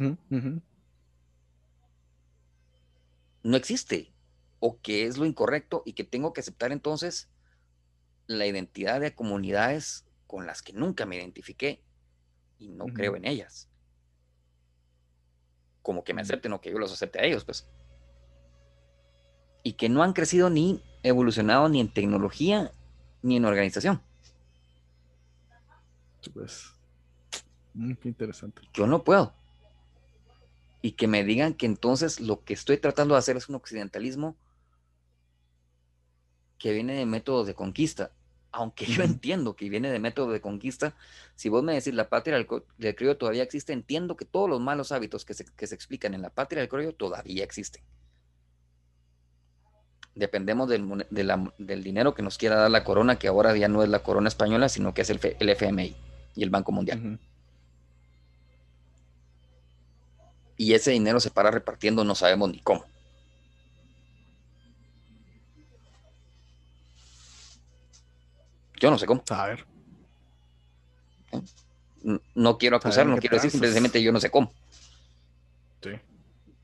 [3.43, 4.13] no existe.
[4.59, 7.29] O que es lo incorrecto y que tengo que aceptar entonces
[8.25, 11.83] la identidad de comunidades con las que nunca me identifiqué
[12.57, 13.69] y no creo en ellas.
[15.83, 17.69] Como que me acepten o que yo los acepte a ellos, pues.
[19.67, 22.71] Y que no han crecido ni evolucionado ni en tecnología
[23.21, 24.01] ni en organización.
[26.33, 26.71] Pues,
[27.73, 28.61] mm, qué interesante.
[28.73, 29.33] Yo no puedo.
[30.81, 34.37] Y que me digan que entonces lo que estoy tratando de hacer es un occidentalismo
[36.57, 38.11] que viene de métodos de conquista
[38.51, 40.95] aunque yo entiendo que viene de método de conquista,
[41.35, 44.91] si vos me decís la patria del, criollo todavía existe, entiendo que todos los malos
[44.91, 45.43] hábitos que se,
[45.75, 47.83] explican en la patria del criollo todavía existen.
[50.17, 53.99] Dependemos del, dinero que nos quiera dar la corona, que ahora ya no es la
[53.99, 55.95] corona española, sino que es el, FMI
[56.35, 57.19] y el Banco Mundial.
[60.57, 62.83] Y ese dinero se para repartiendo, no sabemos ni cómo.
[68.79, 69.23] Yo no sé cómo.
[69.29, 69.65] A ver.
[72.33, 74.51] No quiero acusar, no quiero decir, simplemente yo no sé cómo.
[75.83, 75.91] Sí.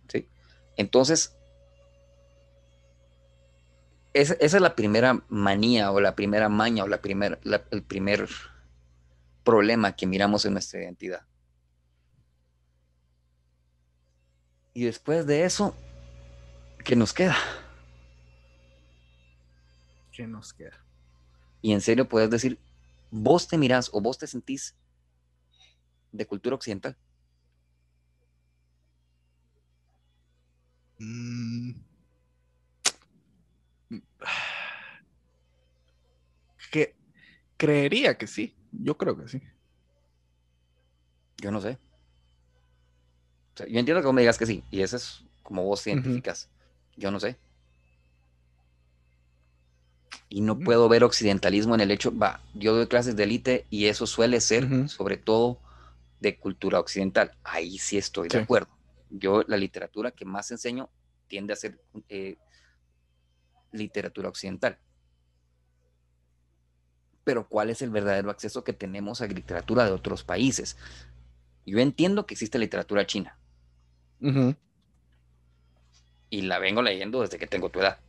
[0.08, 0.28] Sí.
[0.76, 1.36] Entonces,
[4.14, 7.40] esa, es la primera manía o la primera maña o la primer,
[7.72, 8.28] el primer
[9.44, 11.26] problema que miramos en nuestra identidad.
[14.74, 15.76] Y después de eso,
[16.84, 17.36] ¿qué nos queda?
[20.12, 20.84] ¿Qué nos queda?
[21.62, 22.60] Y en serio puedes decir,
[23.12, 24.76] vos te mirás o vos te sentís
[26.12, 26.98] de cultura occidental.
[31.00, 31.83] Mm.
[36.74, 36.96] Que
[37.56, 38.56] creería que sí.
[38.72, 39.42] Yo creo que sí.
[41.38, 41.78] Yo no sé.
[43.58, 46.50] yo entiendo que vos me digas que sí, y eso es como vos identificas.
[46.98, 47.38] Yo no sé
[50.34, 53.86] y no puedo ver occidentalismo en el hecho, va, yo doy clases de élite y
[53.86, 55.60] eso suele ser sobre todo
[56.20, 57.34] de cultura occidental.
[57.44, 58.70] Ahí sí estoy de acuerdo.
[59.12, 60.90] Yo la literatura que más enseño
[61.28, 62.38] tiende a ser eh,
[63.72, 64.80] literatura occidental.
[67.24, 70.78] Pero ¿cuál es el verdadero acceso que tenemos a literatura de otros países?
[71.66, 73.38] Yo entiendo que existe literatura china.
[76.30, 78.00] Y la vengo leyendo desde que tengo tu edad.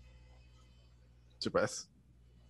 [1.39, 1.89] Sí, pues.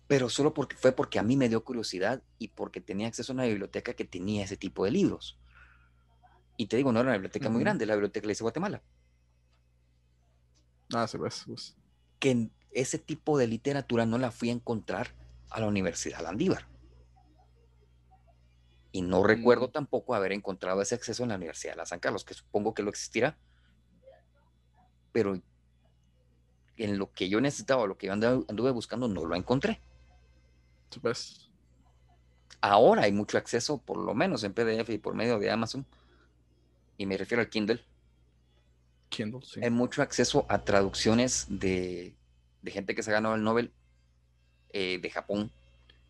[0.07, 3.35] Pero solo porque fue porque a mí me dio curiosidad y porque tenía acceso a
[3.35, 5.37] una biblioteca que tenía ese tipo de libros.
[6.57, 8.81] Y te digo, no era una biblioteca muy grande, la biblioteca le dice Guatemala.
[10.93, 11.43] Ah, sí, pues.
[11.45, 11.75] pues.
[12.19, 15.13] Que ese tipo de literatura no la fui a encontrar
[15.49, 16.67] a la Universidad Landívar.
[18.91, 19.71] Y no recuerdo mm.
[19.71, 22.83] tampoco haber encontrado ese acceso en la Universidad de la San Carlos, que supongo que
[22.83, 23.37] lo existirá.
[25.11, 25.41] Pero
[26.77, 29.79] en lo que yo necesitaba, lo que yo anduve buscando, no lo encontré.
[31.01, 31.49] Pues.
[32.61, 35.85] Ahora hay mucho acceso, por lo menos en PDF y por medio de Amazon,
[36.97, 37.83] y me refiero al Kindle.
[39.09, 39.59] Kindle, sí.
[39.63, 42.15] Hay mucho acceso a traducciones de,
[42.65, 43.71] gente que se ha ganado el Nobel
[44.77, 45.51] eh, de Japón,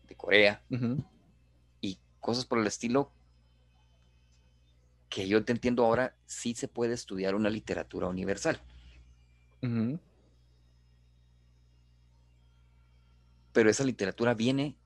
[0.08, 0.62] de Corea,
[1.80, 3.12] y cosas por el estilo
[5.08, 8.60] que yo te entiendo ahora, sí se puede estudiar una literatura universal
[13.56, 14.76] pero esa literatura viene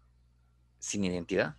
[0.79, 1.57] sin identidad.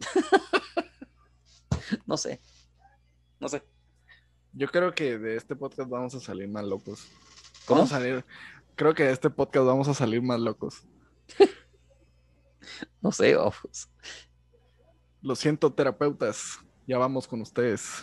[2.06, 2.40] no sé,
[3.38, 3.62] no sé.
[4.54, 7.08] Yo creo que de este podcast vamos a salir más locos.
[7.66, 7.86] ¿Cómo?
[7.86, 8.24] salir,
[8.74, 10.82] creo que de este podcast vamos a salir más locos.
[13.00, 13.88] no sé, ojos.
[15.22, 16.58] Lo siento, terapeutas.
[16.86, 18.02] Ya vamos con ustedes.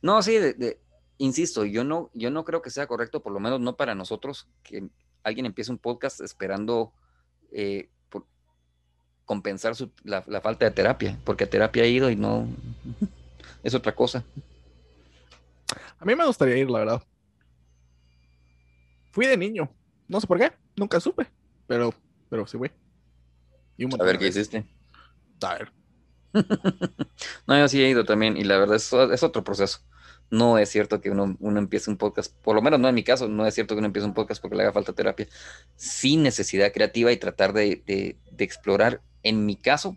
[0.00, 0.38] No, sí,
[1.18, 4.48] insisto, yo no, yo no creo que sea correcto, por lo menos no para nosotros,
[4.62, 4.88] que
[5.22, 6.92] alguien empiece un podcast esperando
[7.52, 7.90] eh,
[9.24, 12.46] compensar la, falta de terapia, porque terapia ha ido y no
[13.62, 14.24] es otra cosa.
[16.04, 17.02] A mí me gustaría ir, la verdad.
[19.10, 19.70] Fui de niño,
[20.06, 21.26] no sé por qué, nunca supe,
[21.66, 21.94] pero,
[22.28, 22.70] pero sí, güey.
[23.98, 24.66] A ver qué hiciste.
[25.42, 25.72] A ver.
[27.46, 29.80] no, yo sí he ido también, y la verdad es, es otro proceso
[30.30, 33.28] no es cierto que uno, empiece un podcast, por lo menos no en mi caso,
[33.28, 35.28] no es cierto que uno empiece un podcast porque le haga falta terapia,
[35.76, 39.00] sin necesidad creativa y tratar de, explorar.
[39.22, 39.96] En mi caso,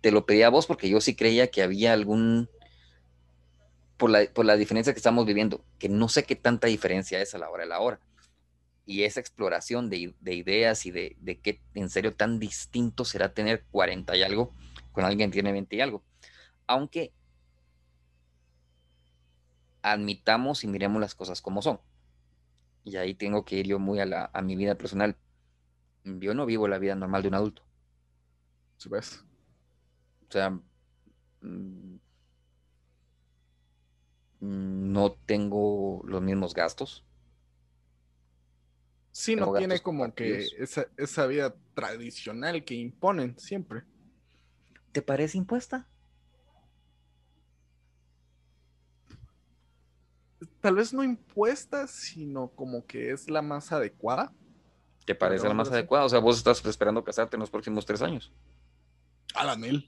[0.00, 2.48] te lo pedí a vos porque yo sí creía que había algún,
[3.96, 7.50] por la, diferencia que estamos viviendo, que no sé qué tanta diferencia es a la
[7.50, 8.00] hora de la hora.
[8.84, 13.64] Y esa exploración de, ideas y de, de qué en serio tan distinto será tener
[13.70, 14.52] 40 y algo
[14.90, 16.02] con alguien que tiene 20 y algo.
[16.66, 17.12] Aunque
[19.82, 21.80] admitamos y miremos las cosas como son.
[22.84, 25.16] Y ahí tengo que ir yo muy a, la, a mi vida personal.
[26.04, 27.62] Yo no vivo la vida normal de un adulto.
[28.76, 29.24] ¿Sabes?
[30.28, 30.50] O sea,
[31.42, 31.96] mm,
[34.42, 37.04] no tengo los mismos gastos.
[39.12, 43.82] Sí, no tiene como que esa, esa vida tradicional que imponen siempre.
[44.90, 45.88] ¿Te parece impuesta?
[50.62, 54.32] tal vez no impuesta, sino como que es la más adecuada.
[55.04, 56.04] ¿Te parece la más adecuada?
[56.04, 58.32] O sea, vos estás esperando casarte en los próximos tres años.
[59.34, 59.56] A la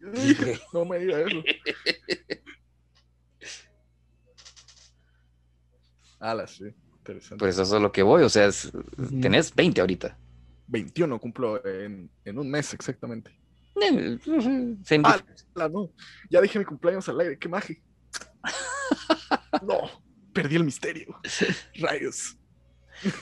[0.72, 1.42] no me diga eso.
[6.18, 6.64] Ala, sí.
[6.98, 7.42] Interesante.
[7.42, 8.22] Pues eso es lo que voy.
[8.22, 8.50] O sea,
[9.20, 10.18] tenés 20 ahorita.
[10.68, 13.30] 21 cumplo en, un mes exactamente.
[13.80, 14.18] Eh,
[15.70, 15.90] no.
[16.30, 17.38] Ya dije mi cumpleaños al aire.
[17.38, 17.76] Qué magia.
[19.62, 20.06] no
[20.36, 21.18] perdí el misterio.
[21.76, 22.36] Rayos.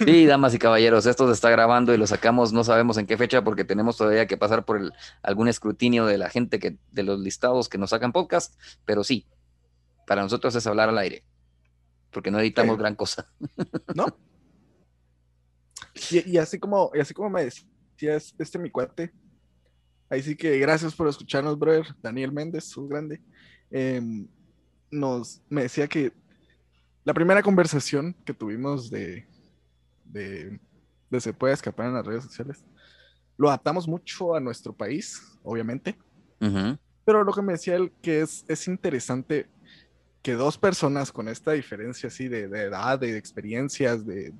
[0.05, 3.16] Sí, damas y caballeros, esto se está grabando y lo sacamos, no sabemos en qué
[3.16, 4.92] fecha porque tenemos todavía que pasar por
[5.22, 9.26] algún escrutinio de la gente que, de los listados que nos sacan podcast, pero sí,
[10.07, 11.24] para nosotros es hablar al aire,
[12.15, 13.29] porque no editamos gran cosa.
[13.95, 14.07] ¿No?
[16.11, 19.12] Y, así como, y así como me decías, este mi cuate,
[20.09, 23.21] ahí sí que gracias por escucharnos, brother, Daniel Méndez, un grande,
[23.71, 24.27] em,
[24.91, 26.12] nos, me decía que
[27.05, 29.27] la primera conversación que tuvimos de,
[30.05, 30.59] de,
[31.21, 32.65] Se puede escapar en las redes sociales,
[33.37, 35.97] lo adaptamos mucho a nuestro país, obviamente.
[37.05, 39.49] Pero lo que me decía él que es, es interesante
[40.25, 44.33] que dos personas con esta diferencia así de, edad, de experiencias, de,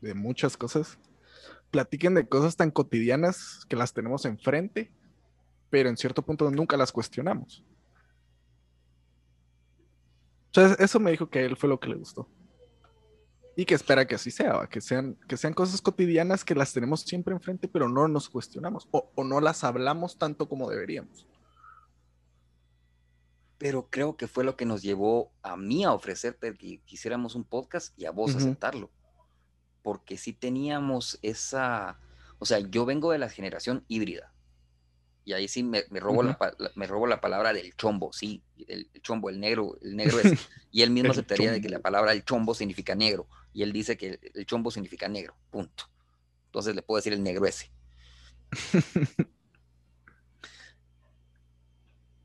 [0.00, 0.96] de, muchas cosas,
[1.72, 4.92] platiquen de cosas tan cotidianas que las tenemos enfrente,
[5.70, 7.64] pero en cierto punto nunca las cuestionamos.
[10.46, 12.28] Entonces, eso me dijo que a él fue lo que le gustó.
[13.56, 17.00] Y que espera que así sea, que sean, que sean cosas cotidianas que las tenemos
[17.00, 21.26] siempre enfrente, pero no nos cuestionamos o, no las hablamos tanto como deberíamos.
[23.58, 27.44] Pero creo que fue lo que nos llevó a mí a ofrecerte que quisiéramos un
[27.44, 28.90] podcast y a vos aceptarlo.
[29.82, 31.98] Porque si teníamos esa,
[32.38, 34.32] o sea, yo vengo de la generación híbrida.
[35.24, 36.38] Y ahí sí me, robo, la,
[36.74, 40.32] me robo la palabra del chombo, sí, el, chombo, el negro, el negro es.
[40.70, 43.26] Y él mismo aceptaría de que la palabra el chombo significa negro.
[43.52, 45.84] Y él dice que el, chombo significa negro, punto.
[46.46, 47.70] Entonces le puedo decir el negro ese.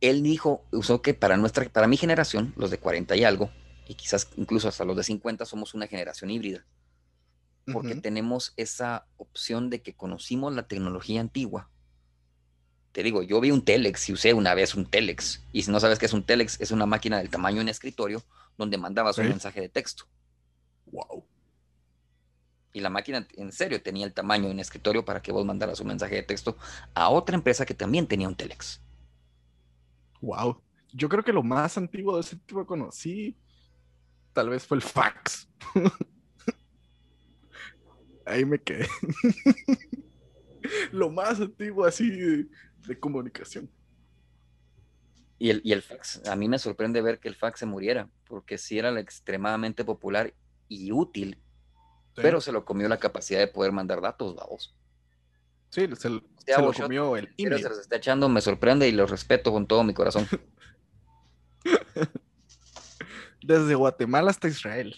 [0.04, 3.50] él dijo, usó que para nuestra, para mi generación, los de 40 y algo,
[3.88, 6.66] y quizás incluso hasta los de 50, somos una generación híbrida.
[7.72, 11.70] Porque tenemos esa opción de que conocimos la tecnología antigua.
[12.92, 15.42] Te digo, yo vi un Telex y usé una vez un Telex.
[15.54, 17.70] Y si no sabes qué es un Telex, es una máquina del tamaño de un
[17.70, 18.22] escritorio
[18.58, 20.04] donde mandabas un mensaje de texto.
[20.88, 21.26] Wow.
[22.74, 25.80] Y la máquina en serio tenía el tamaño de un escritorio para que vos mandaras
[25.80, 26.58] un mensaje de texto
[26.94, 28.82] a otra empresa que también tenía un Telex.
[30.24, 30.64] Wow.
[30.94, 33.38] Yo creo que lo más antiguo de ese tipo que conocí
[34.32, 35.50] tal vez fue el fax.
[38.26, 38.88] Ahí me quedé.
[40.94, 43.70] lo más antiguo así de, comunicación.
[45.38, 48.10] Y el, y el, fax, a mí me sorprende ver que el fax se muriera,
[48.26, 50.34] porque sí era extremadamente popular
[50.70, 51.38] y útil,
[52.16, 54.74] pero se lo comió la capacidad de poder mandar datos, vamos.
[55.74, 56.22] Sí, se, lo
[56.72, 60.28] comió el se los está echando, me sorprende y lo respeto con todo mi corazón.
[63.42, 64.96] Desde Guatemala hasta Israel.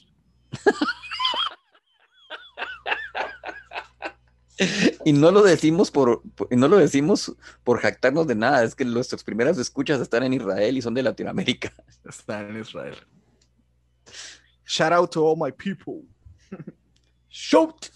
[5.06, 9.24] y no lo decimos por, no lo decimos por jactarnos de nada, es que nuestras
[9.24, 11.72] primeras escuchas están en Israel y son de Latinoamérica.
[12.04, 12.98] Están en Israel.
[14.66, 16.04] Shout out to all my people.
[17.30, 17.95] Shout.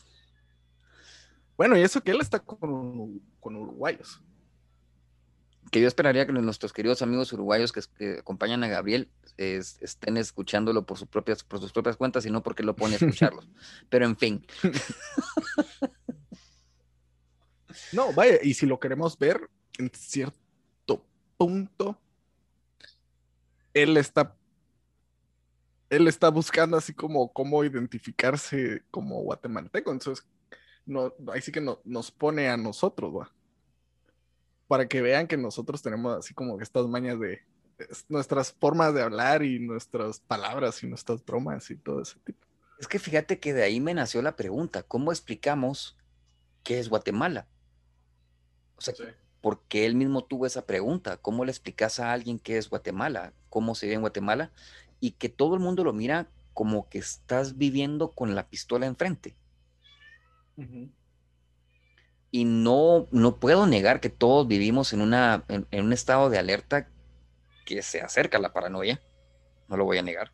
[1.60, 4.22] Bueno, y eso que él está con, uruguayos.
[5.70, 10.98] Que yo esperaría que nuestros queridos amigos uruguayos que, acompañan a Gabriel estén escuchándolo por,
[10.98, 13.46] sus propias, por sus propias cuentas y no porque lo pone a escucharlos.
[13.90, 14.48] Pero en fin.
[17.94, 21.06] No, vaya, y si lo queremos ver en cierto
[21.38, 22.00] punto,
[23.74, 24.36] él está
[25.90, 29.92] él está buscando así como cómo identificarse como guatemalteco.
[29.92, 30.28] Entonces,
[30.90, 33.32] no, ahí sí que nos pone a nosotros, ¿va?
[34.68, 37.42] Para que vean que nosotros tenemos así como estas mañas de
[38.08, 42.46] nuestras formas de hablar y nuestras palabras y nuestras bromas y todo ese tipo.
[42.80, 45.98] Es que fíjate que de ahí me nació la pregunta, ¿cómo explicamos
[46.64, 47.48] qué es Guatemala?
[48.76, 48.94] O sea,
[49.42, 53.34] porque él mismo tuvo esa pregunta, ¿cómo le explicas a alguien qué es Guatemala?
[53.50, 54.52] ¿Cómo se vive en Guatemala?
[55.00, 59.36] Y que todo el mundo lo mira como que estás viviendo con la pistola enfrente.
[62.32, 66.88] Y no, no puedo negar que todos vivimos en, una, en, un estado de alerta
[67.66, 69.02] que se acerca a la paranoia.
[69.68, 70.32] No lo voy a negar.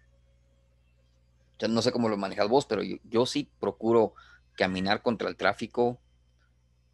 [1.60, 4.14] Ya no sé cómo lo manejas vos, pero yo sí procuro
[4.56, 6.00] caminar contra el tráfico,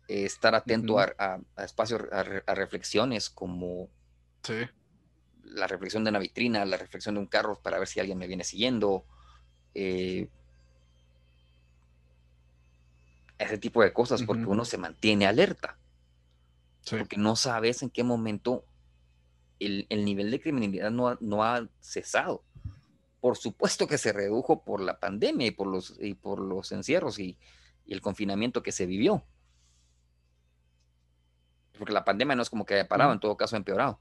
[0.08, 2.24] estar atento a, espacios, a,
[2.54, 3.90] reflexiones como
[5.44, 8.28] la reflexión de una vitrina, la reflexión de un carro para ver si alguien me
[8.28, 9.06] viene siguiendo,
[9.74, 10.30] eh,
[13.44, 15.78] ese tipo de cosas, porque uno se mantiene alerta,
[16.90, 18.66] porque no sabes en qué momento
[19.60, 22.44] el, nivel de criminalidad no ha, no ha cesado.
[23.20, 27.20] Por supuesto que se redujo por la pandemia y por los, y por los encierros
[27.20, 27.38] y
[27.88, 29.24] el confinamiento que se vivió.
[31.78, 34.00] Porque la pandemia no es como que haya parado, en todo caso ha empeorado.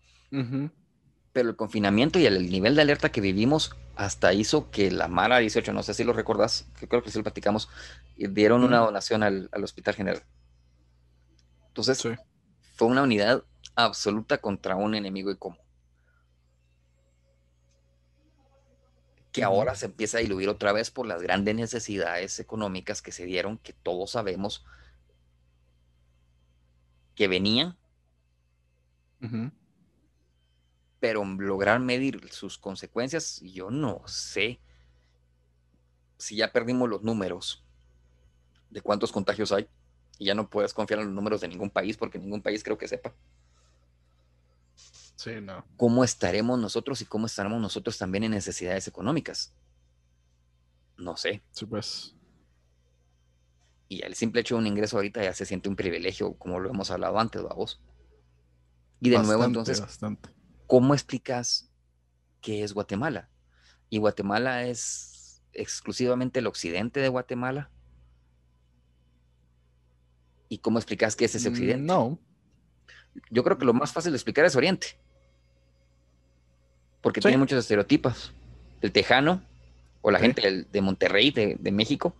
[1.32, 5.38] Pero el confinamiento y el, nivel de alerta que vivimos hasta hizo que la Mara
[5.38, 7.68] 18, no sé si lo recordás, que creo que sí lo platicamos,
[8.16, 10.22] dieron una donación al, Hospital General.
[11.68, 12.02] Entonces,
[12.74, 13.44] fue una unidad
[13.76, 15.58] absoluta contra un enemigo y común.
[19.32, 23.24] que ahora se empieza a diluir otra vez por las grandes necesidades económicas que se
[23.24, 24.64] dieron, que todos sabemos
[27.14, 27.76] que venían,
[31.00, 34.60] pero lograr medir sus consecuencias, yo no sé
[36.18, 37.64] si ya perdimos los números
[38.70, 39.68] de cuántos contagios hay
[40.18, 42.78] y ya no puedes confiar en los números de ningún país porque ningún país creo
[42.78, 43.14] que sepa.
[45.16, 45.64] Sí, no.
[45.76, 49.52] ¿Cómo estaremos nosotros y cómo estaremos nosotros también en necesidades económicas?
[50.96, 51.42] No sé.
[51.52, 52.14] Sí, pues
[53.90, 56.70] y el simple hecho de un ingreso ahorita ya se siente un privilegio, como lo
[56.70, 57.80] hemos hablado antes, vos?
[59.00, 59.82] Y de nuevo, entonces,
[60.70, 61.68] ¿cómo explicas
[62.40, 63.28] qué es Guatemala?
[63.88, 67.70] Y Guatemala es exclusivamente el occidente de Guatemala?
[70.48, 71.82] ¿Y cómo explicas que es ese occidente?
[71.82, 72.20] No.
[73.30, 74.96] Yo creo que lo más fácil de explicar es Oriente.
[77.00, 78.32] Porque tiene muchos estereotipos.
[78.80, 79.42] El tejano
[80.02, 82.14] o la gente de Monterrey, de, México,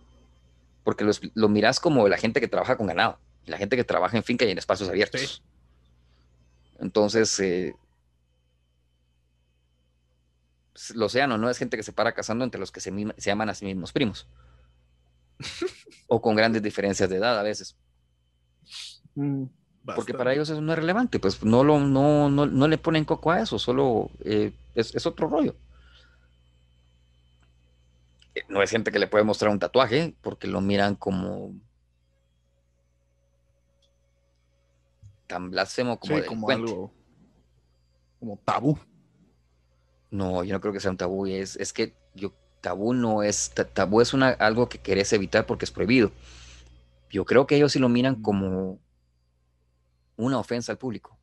[0.83, 4.23] porque lo miras como la gente que trabaja con ganado, la gente que trabaja en
[4.23, 5.41] finca y en espacios abiertos.
[6.79, 7.75] Entonces, eh,
[10.93, 13.53] el océano no es gente que se para casando entre los que se, llaman a
[13.53, 14.27] sí mismos primos.
[16.07, 17.75] o con grandes diferencias de edad a veces.
[19.15, 19.45] Mm,
[19.95, 23.31] porque para ellos eso no es relevante, pues no, lo, no, no, le ponen coco
[23.31, 25.55] a eso, solo eh, es, otro rollo.
[28.35, 31.53] Eh, no es gente que le puede mostrar un tatuaje porque lo miran como
[35.27, 36.93] tan blasfemo como, como algo
[38.19, 38.77] como tabú.
[40.11, 41.25] No, yo no creo que sea un tabú.
[41.25, 45.65] Es, es que yo, tabú no es, tabú es una, algo que querés evitar porque
[45.65, 46.11] es prohibido.
[47.09, 48.21] Yo creo que ellos sí lo miran mm.
[48.21, 48.79] como
[50.17, 51.17] una ofensa al público.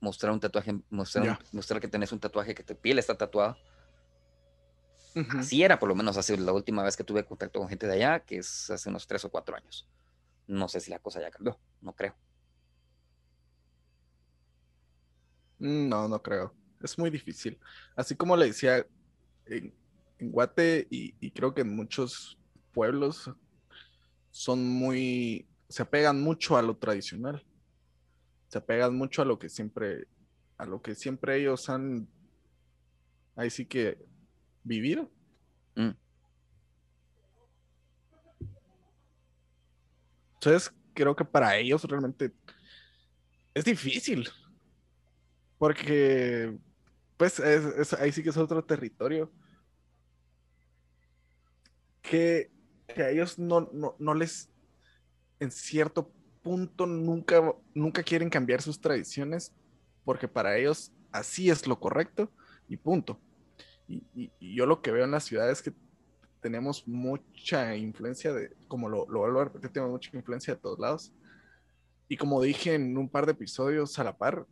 [0.00, 3.56] Mostrar un tatuaje, mostrar, mostrar que tenés un tatuaje, que tu piel está tatuada.
[5.38, 7.94] Así era, por lo menos hace la última vez que tuve contacto con gente de
[7.94, 9.86] allá, que es hace unos tres o cuatro años.
[10.46, 12.14] No sé si la cosa ya cambió, no creo.
[15.58, 17.58] Mm, no, no creo es muy difícil.
[17.94, 18.86] Así como le decía,
[19.46, 19.74] en,
[20.20, 22.38] Guate y, creo que en muchos
[22.72, 23.30] pueblos
[24.30, 27.44] son muy, se apegan mucho a lo tradicional.
[28.48, 30.08] Se apegan mucho a lo que siempre,
[30.58, 32.08] a lo que siempre ellos han,
[33.36, 33.98] ahí sí que
[34.62, 35.10] vivido.
[35.76, 35.90] Mm.
[40.34, 42.32] Entonces, creo que para ellos realmente
[43.54, 44.28] es difícil.
[45.58, 46.58] Porque
[47.20, 47.38] pues
[47.98, 49.30] ahí sí que es otro territorio.
[52.00, 52.50] Que,
[52.96, 54.48] a ellos no, no, les,
[55.38, 56.10] en cierto
[56.42, 59.52] punto, nunca, nunca quieren cambiar sus tradiciones,
[60.02, 62.32] porque para ellos así es lo correcto
[62.68, 63.20] y punto.
[63.86, 65.74] Y, yo lo que veo en la ciudad es que
[66.40, 70.78] tenemos mucha influencia de, como lo, lo vuelvo a repetir, tenemos mucha influencia de todos
[70.78, 71.12] lados.
[72.08, 74.46] Y como dije en un par de episodios a la par,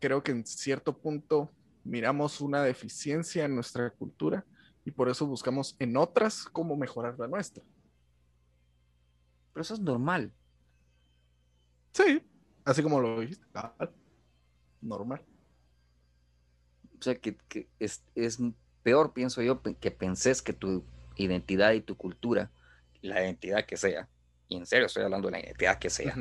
[0.00, 1.52] creo que en cierto punto
[1.84, 4.44] miramos una deficiencia en nuestra cultura
[4.84, 7.62] y por eso buscamos en otras cómo mejorar la nuestra.
[9.52, 10.32] Pero eso es normal.
[11.92, 12.22] Sí,
[12.64, 13.46] así como lo dijiste.
[14.80, 15.24] normal.
[16.98, 17.36] O sea, que,
[17.78, 18.02] es,
[18.82, 20.84] peor, pienso yo, que pensés que tu
[21.16, 22.50] identidad y tu cultura,
[23.02, 24.08] la identidad que sea,
[24.48, 26.16] y en serio estoy hablando de la identidad que sea,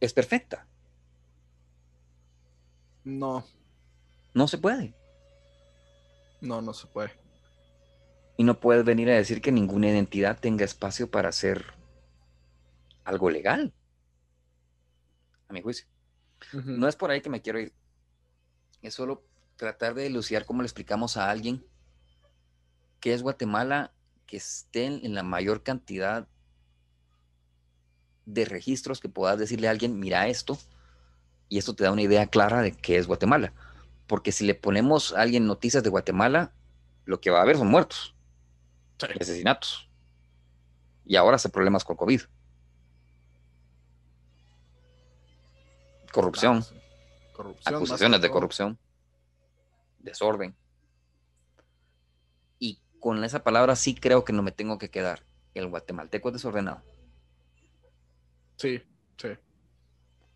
[0.00, 0.66] es perfecta.
[3.04, 3.44] No,
[4.34, 4.94] no se puede.
[6.40, 7.12] No, no se puede.
[8.36, 11.64] Y no puedes venir a decir que ninguna identidad tenga espacio para hacer
[13.04, 13.72] algo legal.
[15.48, 15.86] A mi juicio.
[16.64, 17.72] No es por ahí que me quiero ir.
[18.80, 19.22] Es solo
[19.56, 21.64] tratar de elucidar cómo le explicamos a alguien
[23.00, 23.92] que es Guatemala
[24.26, 26.26] que estén en la mayor cantidad
[28.24, 30.58] de registros que puedas decirle a alguien, mira esto,
[31.48, 33.52] y esto te da una idea clara de qué es Guatemala
[34.06, 36.52] porque si le ponemos a alguien noticias de Guatemala,
[37.04, 38.14] lo que va a haber son muertos,
[39.20, 39.88] asesinatos.
[41.04, 42.22] Y ahora hace problemas con COVID.
[46.12, 46.64] Corrupción.
[47.64, 48.78] acusaciones de corrupción.
[49.98, 50.54] Desorden.
[52.58, 55.22] Y con esa palabra sí creo que no me tengo que quedar.
[55.54, 56.82] El guatemalteco es desordenado.
[58.56, 58.82] Sí,
[59.16, 59.28] sí.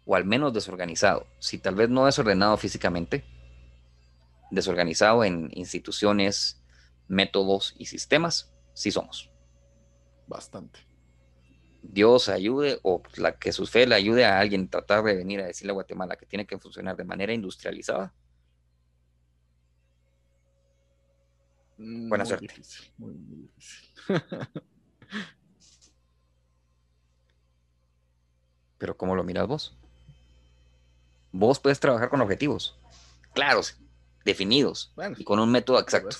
[0.04, 1.26] O al menos desorganizado.
[1.38, 3.24] Si tal vez no desordenado físicamente,
[4.50, 6.62] desorganizado en instituciones,
[7.08, 9.30] métodos y sistemas, sí somos.
[10.26, 10.80] Bastante.
[11.82, 15.46] Dios ayude o la que su fe le ayude a alguien tratar de venir a
[15.46, 18.12] decirle a Guatemala que tiene que funcionar de manera industrializada.
[21.78, 22.54] Buena suerte.
[22.96, 23.92] muy, muy difícil.
[28.78, 29.78] Pero ¿cómo lo miras vos?
[31.32, 32.78] Vos puedes trabajar con objetivos
[33.36, 33.78] claros,
[34.26, 36.16] definidos y con un método exacto.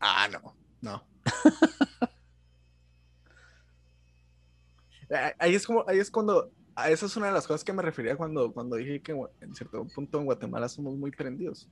[0.00, 1.06] Ah, no, no.
[5.38, 7.82] ahí es como, ahí es cuando, a esa es una de las cosas que me
[7.82, 11.68] refería cuando, cuando dije que en cierto punto en Guatemala somos muy prendidos.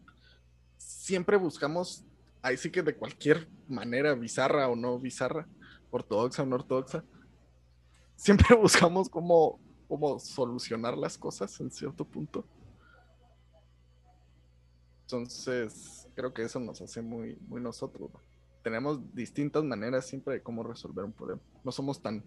[0.76, 2.04] Siempre buscamos,
[2.40, 5.48] ahí sí que de cualquier manera, bizarra o no bizarra,
[5.90, 7.02] ortodoxa o no ortodoxa,
[8.14, 9.58] siempre buscamos cómo,
[9.88, 12.44] cómo solucionar las cosas en cierto punto
[15.10, 18.10] Entonces, creo que eso nos hace muy, muy nosotros.
[18.62, 21.40] Tenemos distintas maneras siempre de cómo resolver un problema.
[21.64, 22.22] No somos tan,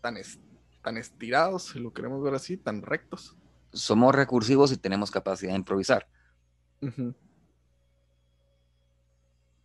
[0.00, 0.16] tan,
[0.84, 3.36] tan estirados, si lo queremos ver así, tan rectos.
[3.72, 6.06] Somos recursivos y tenemos capacidad de improvisar.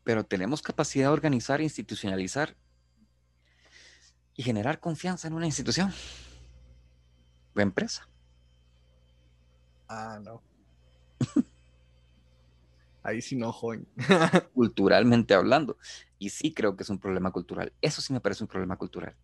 [0.03, 2.57] Pero tenemos capacidad de organizar, institucionalizar
[4.33, 5.93] y generar confianza en una institución
[7.55, 8.09] o empresa.
[9.87, 10.41] Ah, no.
[13.03, 13.87] Ahí sí no, joven.
[14.53, 15.77] Culturalmente hablando.
[16.17, 17.71] Y sí creo que es un problema cultural.
[17.81, 19.15] Eso sí me parece un problema cultural.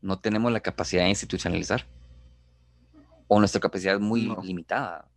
[0.00, 1.86] No tenemos la capacidad de institucionalizar.
[3.28, 5.08] O nuestra capacidad es muy limitada.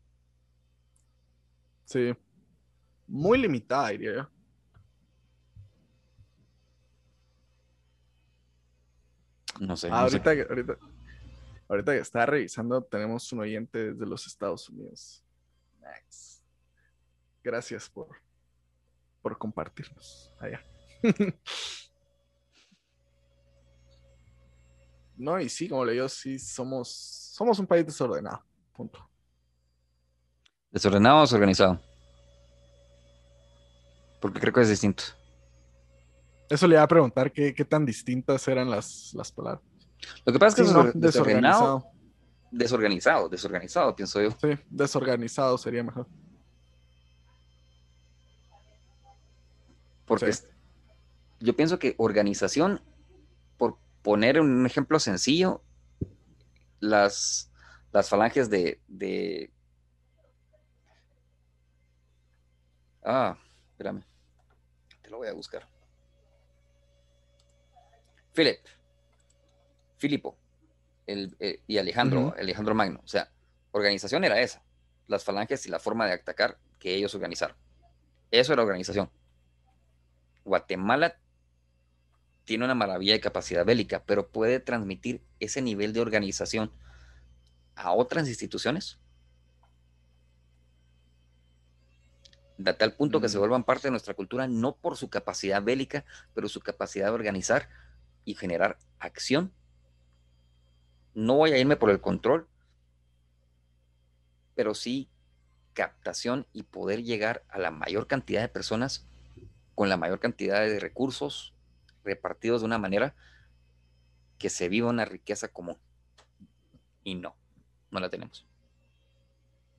[1.85, 2.13] Sí.
[3.07, 4.29] Muy limitada, diría yo.
[9.59, 9.89] No sé.
[9.89, 10.77] ahorita, ahorita,
[11.69, 15.23] ahorita que estaba revisando, tenemos un oyente desde los Estados Unidos.
[15.79, 16.42] Max.
[17.43, 18.07] Gracias por,
[19.21, 20.63] por compartirnos allá.
[25.17, 28.41] no, y sí, como le digo, sí, somos, somos un país desordenado.
[28.71, 29.09] Punto.
[30.71, 31.79] ¿Desordenado o desorganizado?
[34.21, 35.03] Porque creo que es distinto.
[36.49, 39.61] Eso le iba a preguntar qué, tan distintas eran las, las palabras.
[40.25, 41.85] Lo que pasa es que es desorganizado.
[42.51, 44.31] Desorganizado, desorganizado, pienso yo.
[44.31, 46.07] Sí, desorganizado sería mejor.
[50.05, 50.31] Porque
[51.39, 52.81] yo pienso que organización,
[53.57, 55.63] por poner un ejemplo sencillo,
[56.79, 57.51] las,
[57.91, 59.51] las falanges de, de...
[63.03, 63.37] Ah,
[63.71, 64.03] espérame.
[65.01, 65.67] Te lo voy a buscar.
[68.33, 68.59] Philip,
[69.97, 70.37] Filipo
[71.07, 73.01] el, eh, y Alejandro, Alejandro Magno.
[73.03, 73.29] O sea,
[73.71, 74.63] organización era esa,
[75.07, 77.55] las falanges y la forma de atacar que ellos organizaron.
[78.31, 79.09] Eso era organización.
[80.43, 81.17] Guatemala
[82.45, 86.71] tiene una maravilla de capacidad bélica, pero puede transmitir ese nivel de organización
[87.75, 88.99] a otras instituciones.
[92.57, 93.39] De tal punto que se mm.
[93.39, 97.69] vuelvan parte de nuestra cultura, no por su capacidad bélica, pero su capacidad de organizar
[98.25, 99.53] y generar acción.
[101.13, 102.47] No voy a irme por el control,
[104.55, 105.09] pero sí
[105.73, 109.07] captación y poder llegar a la mayor cantidad de personas
[109.75, 111.53] con la mayor cantidad de recursos
[112.03, 113.15] repartidos de una manera
[114.37, 115.77] que se viva una riqueza común.
[117.03, 117.35] Y no,
[117.91, 118.45] no la tenemos.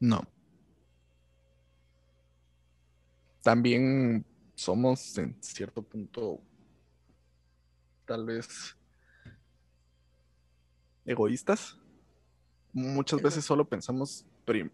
[0.00, 0.22] No.
[3.42, 6.40] También somos en cierto punto
[8.06, 8.76] tal vez
[11.04, 11.78] egoístas.
[12.72, 14.26] Muchas veces solo pensamos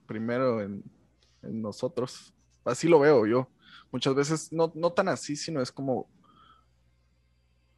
[0.07, 0.83] primero en,
[1.43, 2.35] nosotros.
[2.65, 3.49] Así lo veo yo.
[3.93, 6.09] Muchas veces no, no tan así, sino es como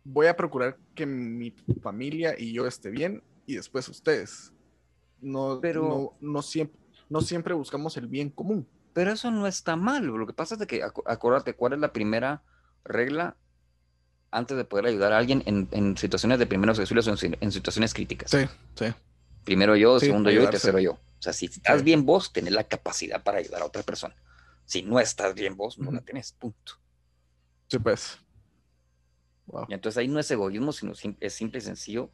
[0.05, 4.53] voy a procurar que mi familia y yo esté bien y después ustedes.
[5.21, 6.17] No, Pero...
[6.21, 6.79] no, siempre,
[7.09, 8.67] no siempre buscamos el bien común.
[8.93, 10.05] Pero eso no está mal.
[10.05, 12.43] Lo que pasa es que, acuérdate, ¿cuál es la primera
[12.85, 13.37] regla
[14.33, 18.31] antes de poder ayudar a alguien en, situaciones de primeros auxilios o en, situaciones críticas.
[18.31, 18.39] Sí,
[18.75, 18.87] sí.
[19.45, 20.93] Primero yo, segundo yo y tercero yo.
[20.93, 24.17] O sea, si estás bien vos, tenés la capacidad para ayudar a otra persona.
[24.65, 26.73] Si no estás bien vos, no la tenés, punto.
[27.69, 28.19] Sí, pues.
[29.69, 32.11] Y entonces ahí no es egoísmo, sino es simple y sencillo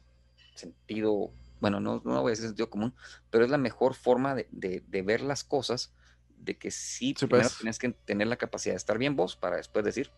[0.59, 2.93] sentido, bueno, no, no voy a decir sentido común,
[3.29, 5.93] pero es la mejor forma de, ver las cosas,
[6.37, 7.57] de que sí, primero pues.
[7.57, 10.11] tienes que tener la capacidad de estar bien vos para después decir,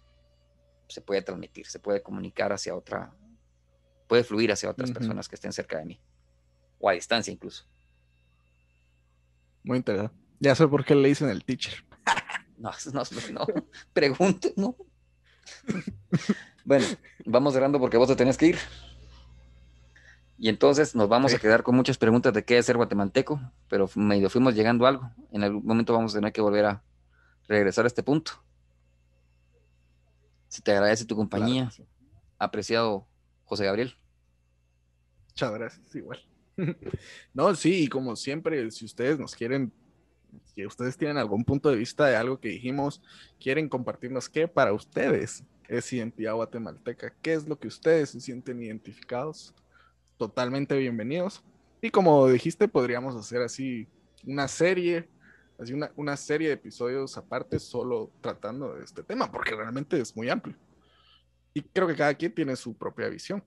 [0.87, 3.13] se puede transmitir, se puede comunicar hacia otra,
[4.07, 6.01] puede fluir hacia otras personas que estén cerca de mí,
[6.79, 7.65] o a distancia incluso.
[9.63, 10.15] Muy interesante.
[10.39, 11.85] Ya sé por qué le dicen el teacher.
[12.61, 13.45] No, no, no,
[13.93, 14.75] pregunte, no.
[16.63, 16.85] bueno,
[17.25, 18.57] vamos cerrando porque vos te tenés que ir.
[20.37, 23.87] Y entonces nos vamos a quedar con muchas preguntas de qué es ser guatemalteco, pero
[23.95, 25.11] medio fuimos llegando a algo.
[25.31, 26.83] En algún momento vamos a tener que volver a
[27.47, 28.43] regresar a este punto.
[30.47, 31.69] Se te agradece tu compañía.
[32.39, 33.07] Apreciado
[33.43, 33.95] José Gabriel.
[35.27, 36.19] Muchas gracias, igual.
[37.33, 39.71] no, sí, y como siempre, si ustedes nos quieren,
[40.45, 43.01] si ustedes tienen algún punto de vista de algo que dijimos,
[43.39, 48.61] quieren compartirnos qué para ustedes es identidad guatemalteca, qué es lo que ustedes se sienten
[48.61, 49.53] identificados,
[50.17, 51.43] totalmente bienvenidos.
[51.81, 53.87] Y como dijiste, podríamos hacer así
[54.25, 55.07] una serie
[55.61, 60.15] así una, una serie de episodios aparte solo tratando de este tema, porque realmente es
[60.15, 60.55] muy amplio.
[61.53, 63.43] Y creo que cada quien tiene su propia visión.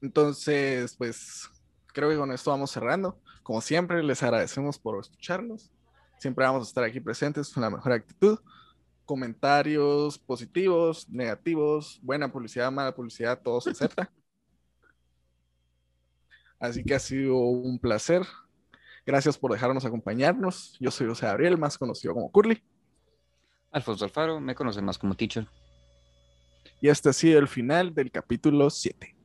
[0.00, 1.50] Entonces, pues
[1.96, 3.18] creo que con esto vamos cerrando.
[3.42, 5.72] Como siempre, les agradecemos por escucharnos.
[6.18, 8.38] Siempre vamos a estar aquí presentes con la mejor actitud.
[9.06, 14.12] Comentarios positivos, negativos, buena publicidad, mala publicidad, todo se acepta.
[16.60, 18.26] Así que ha sido un placer.
[19.06, 20.76] Gracias por dejarnos acompañarnos.
[20.78, 22.62] Yo soy José Gabriel, más conocido como Curly.
[23.70, 25.48] Alfonso Alfaro, me conocen más como Teacher.
[26.82, 29.16] Y este ha sido el final del capítulo 7.